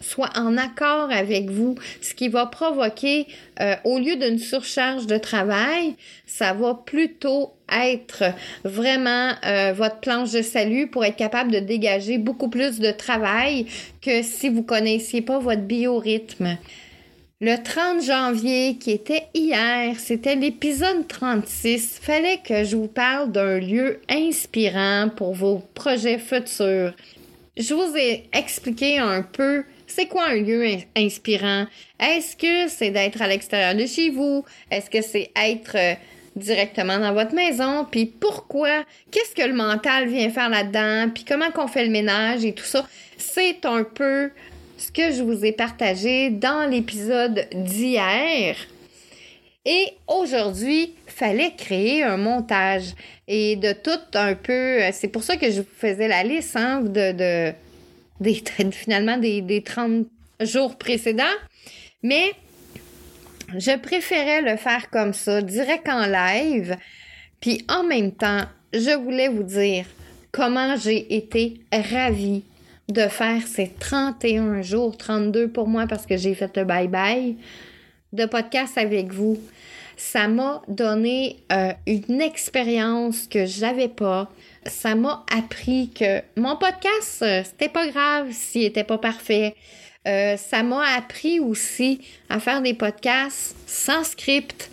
soit 0.00 0.30
en 0.36 0.56
accord 0.56 1.10
avec 1.10 1.50
vous, 1.50 1.74
ce 2.00 2.14
qui 2.14 2.28
va 2.28 2.46
provoquer, 2.46 3.26
euh, 3.60 3.74
au 3.84 3.98
lieu 3.98 4.16
d'une 4.16 4.38
surcharge 4.38 5.06
de 5.06 5.18
travail, 5.18 5.96
ça 6.26 6.52
va 6.52 6.74
plutôt 6.74 7.52
être 7.70 8.24
vraiment 8.64 9.32
euh, 9.44 9.72
votre 9.76 9.98
planche 9.98 10.32
de 10.32 10.42
salut 10.42 10.86
pour 10.86 11.04
être 11.04 11.16
capable 11.16 11.50
de 11.50 11.58
dégager 11.58 12.18
beaucoup 12.18 12.48
plus 12.48 12.78
de 12.78 12.90
travail 12.90 13.66
que 14.00 14.22
si 14.22 14.48
vous 14.48 14.62
connaissiez 14.62 15.20
pas 15.20 15.38
votre 15.38 15.62
biorhythme. 15.62 16.56
Le 17.40 17.54
30 17.54 18.02
janvier, 18.02 18.78
qui 18.80 18.90
était 18.90 19.28
hier, 19.32 19.94
c'était 20.00 20.34
l'épisode 20.34 21.06
36. 21.06 22.00
Fallait 22.02 22.40
que 22.44 22.64
je 22.64 22.74
vous 22.74 22.88
parle 22.88 23.30
d'un 23.30 23.60
lieu 23.60 24.00
inspirant 24.08 25.08
pour 25.14 25.34
vos 25.34 25.62
projets 25.72 26.18
futurs. 26.18 26.96
Je 27.56 27.74
vous 27.74 27.96
ai 27.96 28.28
expliqué 28.32 28.98
un 28.98 29.22
peu 29.22 29.62
c'est 29.86 30.06
quoi 30.06 30.30
un 30.30 30.34
lieu 30.34 30.66
inspirant? 30.96 31.66
Est-ce 32.00 32.36
que 32.36 32.68
c'est 32.68 32.90
d'être 32.90 33.22
à 33.22 33.28
l'extérieur 33.28 33.76
de 33.76 33.86
chez 33.86 34.10
vous? 34.10 34.44
Est-ce 34.72 34.90
que 34.90 35.00
c'est 35.00 35.30
être 35.36 35.76
euh, 35.76 35.94
directement 36.34 36.98
dans 36.98 37.14
votre 37.14 37.36
maison? 37.36 37.86
Puis 37.88 38.06
pourquoi? 38.06 38.84
Qu'est-ce 39.12 39.36
que 39.36 39.46
le 39.46 39.54
mental 39.54 40.08
vient 40.08 40.28
faire 40.30 40.48
là-dedans? 40.48 41.12
Puis 41.14 41.24
comment 41.24 41.52
qu'on 41.52 41.68
fait 41.68 41.84
le 41.84 41.92
ménage 41.92 42.44
et 42.44 42.52
tout 42.52 42.64
ça? 42.64 42.84
C'est 43.16 43.64
un 43.64 43.84
peu 43.84 44.30
ce 44.78 44.90
que 44.90 45.12
je 45.12 45.22
vous 45.22 45.44
ai 45.44 45.52
partagé 45.52 46.30
dans 46.30 46.68
l'épisode 46.70 47.46
d'hier. 47.52 48.56
Et 49.64 49.88
aujourd'hui, 50.06 50.94
fallait 51.06 51.52
créer 51.56 52.02
un 52.02 52.16
montage. 52.16 52.94
Et 53.26 53.56
de 53.56 53.72
tout 53.72 54.00
un 54.14 54.34
peu, 54.34 54.80
c'est 54.92 55.08
pour 55.08 55.22
ça 55.22 55.36
que 55.36 55.50
je 55.50 55.60
vous 55.60 55.66
faisais 55.76 56.08
la 56.08 56.22
liste 56.22 56.56
hein, 56.56 56.80
de, 56.80 57.12
de 57.12 57.52
finalement 58.72 59.18
des, 59.18 59.42
des 59.42 59.62
30 59.62 60.06
jours 60.40 60.76
précédents. 60.76 61.24
Mais 62.02 62.32
je 63.56 63.76
préférais 63.76 64.42
le 64.42 64.56
faire 64.56 64.90
comme 64.90 65.12
ça, 65.12 65.42
direct 65.42 65.88
en 65.88 66.06
live. 66.06 66.76
Puis 67.40 67.64
en 67.68 67.84
même 67.84 68.12
temps, 68.12 68.42
je 68.72 68.96
voulais 68.96 69.28
vous 69.28 69.42
dire 69.42 69.86
comment 70.32 70.76
j'ai 70.76 71.16
été 71.16 71.60
ravie 71.72 72.44
de 72.88 73.02
faire 73.08 73.46
ces 73.46 73.68
31 73.68 74.62
jours, 74.62 74.96
32 74.96 75.48
pour 75.48 75.68
moi 75.68 75.86
parce 75.86 76.06
que 76.06 76.16
j'ai 76.16 76.34
fait 76.34 76.56
le 76.56 76.64
bye-bye 76.64 77.36
de 78.12 78.24
podcast 78.24 78.78
avec 78.78 79.12
vous. 79.12 79.38
Ça 79.96 80.28
m'a 80.28 80.62
donné 80.68 81.36
euh, 81.52 81.72
une 81.86 82.20
expérience 82.20 83.26
que 83.26 83.46
j'avais 83.46 83.88
pas 83.88 84.30
ça 84.68 84.94
m'a 84.94 85.24
appris 85.34 85.90
que 85.90 86.22
mon 86.36 86.56
podcast, 86.56 87.22
euh, 87.22 87.42
c'était 87.44 87.68
pas 87.68 87.86
grave 87.88 88.28
s'il 88.32 88.64
était 88.64 88.84
pas 88.84 88.98
parfait. 88.98 89.54
Euh, 90.06 90.36
ça 90.36 90.62
m'a 90.62 90.82
appris 90.96 91.40
aussi 91.40 92.00
à 92.28 92.40
faire 92.40 92.62
des 92.62 92.74
podcasts 92.74 93.56
sans 93.66 94.04
script. 94.04 94.70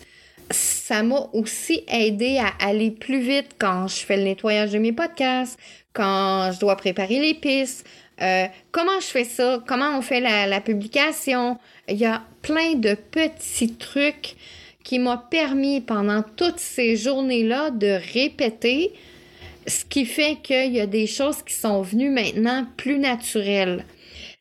Ça 0.51 1.01
m'a 1.01 1.27
aussi 1.33 1.83
aidé 1.87 2.37
à 2.37 2.65
aller 2.65 2.91
plus 2.91 3.19
vite 3.19 3.55
quand 3.57 3.87
je 3.87 3.97
fais 3.97 4.17
le 4.17 4.23
nettoyage 4.23 4.71
de 4.71 4.77
mes 4.77 4.93
podcasts, 4.93 5.59
quand 5.93 6.51
je 6.53 6.59
dois 6.59 6.75
préparer 6.75 7.19
les 7.19 7.33
pistes. 7.33 7.85
Euh, 8.21 8.45
comment 8.71 8.99
je 8.99 9.07
fais 9.07 9.23
ça? 9.23 9.61
Comment 9.67 9.97
on 9.97 10.01
fait 10.01 10.19
la, 10.21 10.61
publication? 10.61 11.57
Il 11.87 11.97
y 11.97 12.05
a 12.05 12.23
plein 12.41 12.75
de 12.75 12.95
petits 12.95 13.73
trucs 13.73 14.35
qui 14.83 14.99
m'ont 14.99 15.19
permis 15.29 15.81
pendant 15.81 16.23
toutes 16.35 16.59
ces 16.59 16.95
journées-là 16.95 17.71
de 17.71 17.99
répéter, 18.13 18.93
ce 19.67 19.83
qui 19.83 20.05
fait 20.05 20.37
qu'il 20.41 20.73
y 20.73 20.79
a 20.79 20.85
des 20.85 21.07
choses 21.07 21.41
qui 21.41 21.53
sont 21.53 21.81
venues 21.81 22.11
maintenant 22.11 22.65
plus 22.77 22.99
naturelles. 22.99 23.83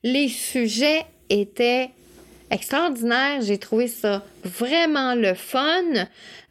Les 0.02 0.28
sujets 0.28 1.06
étaient 1.30 1.88
extraordinaires. 2.50 3.40
J'ai 3.42 3.58
trouvé 3.58 3.88
ça 3.88 4.22
vraiment 4.44 5.14
le 5.14 5.34
fun 5.34 5.82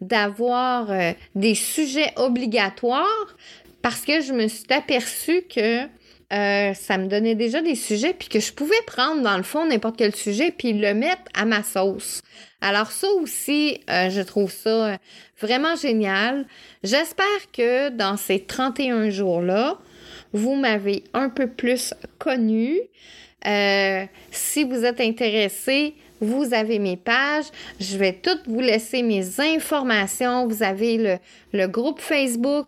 d'avoir 0.01 0.91
euh, 0.91 1.13
des 1.35 1.55
sujets 1.55 2.11
obligatoires 2.17 3.35
parce 3.81 4.01
que 4.01 4.21
je 4.21 4.33
me 4.33 4.47
suis 4.47 4.71
aperçue 4.73 5.43
que 5.43 5.87
euh, 6.31 6.73
ça 6.73 6.97
me 6.97 7.07
donnait 7.07 7.35
déjà 7.35 7.61
des 7.61 7.75
sujets, 7.75 8.13
puis 8.13 8.27
que 8.27 8.39
je 8.39 8.53
pouvais 8.53 8.81
prendre 8.87 9.21
dans 9.21 9.37
le 9.37 9.43
fond 9.43 9.65
n'importe 9.65 9.97
quel 9.97 10.15
sujet, 10.15 10.51
puis 10.51 10.73
le 10.73 10.93
mettre 10.93 11.23
à 11.33 11.45
ma 11.45 11.63
sauce. 11.63 12.21
Alors 12.61 12.91
ça 12.91 13.07
aussi, 13.21 13.81
euh, 13.89 14.09
je 14.09 14.21
trouve 14.21 14.51
ça 14.51 14.97
vraiment 15.41 15.75
génial. 15.75 16.45
J'espère 16.83 17.51
que 17.51 17.89
dans 17.89 18.17
ces 18.17 18.39
31 18.39 19.09
jours-là, 19.09 19.77
vous 20.31 20.55
m'avez 20.55 21.03
un 21.13 21.29
peu 21.29 21.47
plus 21.47 21.93
connu. 22.17 22.79
Euh, 23.45 24.05
si 24.31 24.63
vous 24.63 24.85
êtes 24.85 25.01
intéressé, 25.01 25.95
vous 26.21 26.53
avez 26.53 26.79
mes 26.79 26.95
pages. 26.95 27.45
Je 27.79 27.97
vais 27.97 28.13
toutes 28.13 28.47
vous 28.47 28.61
laisser 28.61 29.03
mes 29.03 29.39
informations. 29.41 30.47
Vous 30.47 30.63
avez 30.63 31.19
le 31.51 31.67
groupe 31.67 31.99
Facebook. 31.99 32.67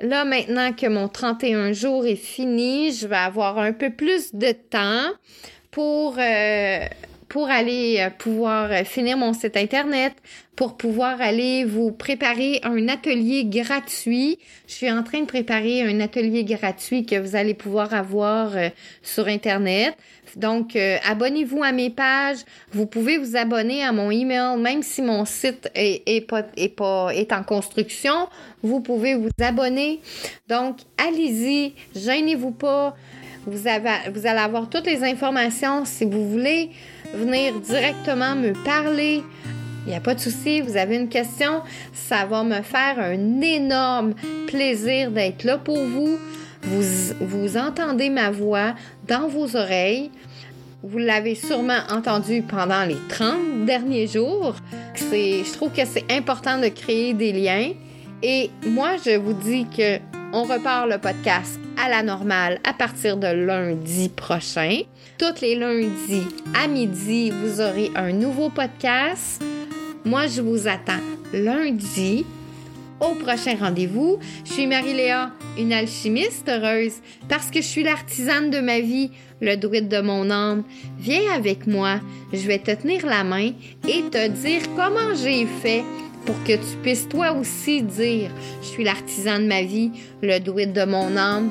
Là, 0.00 0.24
maintenant 0.24 0.72
que 0.72 0.86
mon 0.86 1.08
31 1.08 1.72
jours 1.72 2.04
est 2.04 2.16
fini, 2.16 2.92
je 2.92 3.06
vais 3.06 3.16
avoir 3.16 3.58
un 3.58 3.72
peu 3.72 3.90
plus 3.90 4.34
de 4.34 4.50
temps 4.52 5.08
pour, 5.70 6.16
euh, 6.18 6.86
pour 7.34 7.50
aller 7.50 7.96
euh, 7.98 8.10
pouvoir 8.10 8.70
euh, 8.70 8.84
finir 8.84 9.16
mon 9.18 9.32
site 9.32 9.56
Internet, 9.56 10.12
pour 10.54 10.76
pouvoir 10.76 11.20
aller 11.20 11.64
vous 11.64 11.90
préparer 11.90 12.60
un 12.62 12.86
atelier 12.86 13.44
gratuit. 13.44 14.38
Je 14.68 14.74
suis 14.74 14.88
en 14.88 15.02
train 15.02 15.18
de 15.22 15.26
préparer 15.26 15.82
un 15.82 15.98
atelier 15.98 16.44
gratuit 16.44 17.04
que 17.04 17.18
vous 17.18 17.34
allez 17.34 17.54
pouvoir 17.54 17.92
avoir 17.92 18.52
sur 19.02 19.26
Internet. 19.26 19.96
Donc, 20.36 20.76
abonnez-vous 20.76 21.60
à 21.64 21.72
mes 21.72 21.90
pages. 21.90 22.38
Vous 22.72 22.86
pouvez 22.86 23.18
vous 23.18 23.34
abonner 23.36 23.82
à 23.82 23.90
mon 23.90 24.12
email, 24.12 24.56
même 24.58 24.84
si 24.84 25.02
mon 25.02 25.24
site 25.24 25.68
est, 25.74 26.32
en 27.32 27.42
construction 27.42 28.28
vous 28.62 28.80
pouvez 28.80 29.16
vous 29.16 29.30
abonner. 29.40 30.00
Donc, 30.48 30.76
allez-y, 30.96 31.74
gênez-vous 31.96 32.52
pas. 32.52 32.94
Vous 33.46 33.66
allez 33.66 34.38
avoir 34.38 34.70
toutes 34.70 34.86
les 34.86 35.02
informations 35.02 35.84
si 35.84 36.04
vous 36.04 36.30
voulez 36.30 36.70
venir 37.14 37.60
directement 37.60 38.34
me 38.34 38.52
parler. 38.64 39.22
Il 39.86 39.90
n'y 39.90 39.96
a 39.96 40.00
pas 40.00 40.14
de 40.14 40.20
souci, 40.20 40.60
vous 40.62 40.76
avez 40.76 40.96
une 40.96 41.08
question, 41.08 41.60
ça 41.92 42.24
va 42.24 42.42
me 42.42 42.62
faire 42.62 42.98
un 42.98 43.40
énorme 43.42 44.14
plaisir 44.46 45.10
d'être 45.10 45.44
là 45.44 45.58
pour 45.58 45.76
vous. 45.76 46.18
Vous, 46.62 47.14
vous 47.20 47.56
entendez 47.58 48.08
ma 48.08 48.30
voix 48.30 48.74
dans 49.06 49.28
vos 49.28 49.54
oreilles. 49.56 50.10
vous 50.82 50.98
l'avez 50.98 51.34
sûrement 51.34 51.80
entendu 51.90 52.42
pendant 52.42 52.84
les 52.84 52.96
30 53.08 53.66
derniers 53.66 54.06
jours. 54.06 54.54
Je 54.94 55.52
trouve 55.52 55.72
que 55.72 55.84
c'est 55.84 56.10
important 56.10 56.58
de 56.58 56.68
créer 56.68 57.12
des 57.12 57.32
liens. 57.32 57.72
Et 58.22 58.50
moi, 58.66 58.92
je 59.04 59.18
vous 59.18 59.34
dis 59.34 59.66
que 59.66 59.98
on 60.34 60.42
repart 60.42 60.88
le 60.88 60.98
podcast 60.98 61.60
à 61.80 61.88
la 61.88 62.02
normale 62.02 62.58
à 62.64 62.72
partir 62.72 63.16
de 63.16 63.28
lundi 63.28 64.08
prochain. 64.08 64.80
Tous 65.16 65.40
les 65.40 65.54
lundis 65.54 66.26
à 66.60 66.66
midi, 66.66 67.30
vous 67.30 67.60
aurez 67.60 67.92
un 67.94 68.10
nouveau 68.10 68.50
podcast. 68.50 69.40
Moi, 70.04 70.26
je 70.26 70.42
vous 70.42 70.66
attends 70.66 71.00
lundi 71.32 72.26
au 73.00 73.14
prochain 73.14 73.54
rendez-vous. 73.60 74.18
Je 74.44 74.54
suis 74.54 74.66
Marie-Léa, 74.66 75.30
une 75.56 75.72
alchimiste 75.72 76.48
heureuse, 76.48 76.94
parce 77.28 77.52
que 77.52 77.60
je 77.60 77.66
suis 77.66 77.84
l'artisane 77.84 78.50
de 78.50 78.58
ma 78.58 78.80
vie, 78.80 79.12
le 79.40 79.54
druide 79.54 79.88
de 79.88 80.00
mon 80.00 80.30
âme. 80.30 80.64
Viens 80.98 81.32
avec 81.32 81.68
moi, 81.68 82.00
je 82.32 82.44
vais 82.48 82.58
te 82.58 82.72
tenir 82.72 83.06
la 83.06 83.22
main 83.22 83.52
et 83.88 84.02
te 84.10 84.26
dire 84.28 84.62
comment 84.74 85.14
j'ai 85.14 85.46
fait 85.46 85.84
pour 86.24 86.42
que 86.44 86.52
tu 86.52 86.76
puisses 86.82 87.08
toi 87.08 87.32
aussi 87.32 87.82
dire 87.82 88.30
je 88.62 88.66
suis 88.66 88.84
l'artisan 88.84 89.38
de 89.38 89.46
ma 89.46 89.62
vie, 89.62 89.92
le 90.22 90.38
druide 90.38 90.72
de 90.72 90.84
mon 90.84 91.16
âme. 91.16 91.50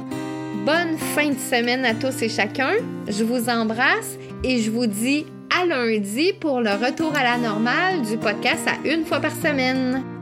Bonne 0.65 0.97
fin 1.15 1.29
de 1.29 1.39
semaine 1.39 1.83
à 1.85 1.93
tous 1.93 2.21
et 2.21 2.29
chacun. 2.29 2.71
Je 3.07 3.23
vous 3.23 3.49
embrasse 3.49 4.17
et 4.43 4.59
je 4.59 4.71
vous 4.71 4.87
dis 4.87 5.25
à 5.55 5.65
lundi 5.65 6.33
pour 6.39 6.61
le 6.61 6.71
retour 6.71 7.15
à 7.15 7.23
la 7.23 7.37
normale 7.37 8.01
du 8.03 8.17
podcast 8.17 8.67
à 8.67 8.87
une 8.87 9.05
fois 9.05 9.19
par 9.19 9.31
semaine. 9.31 10.12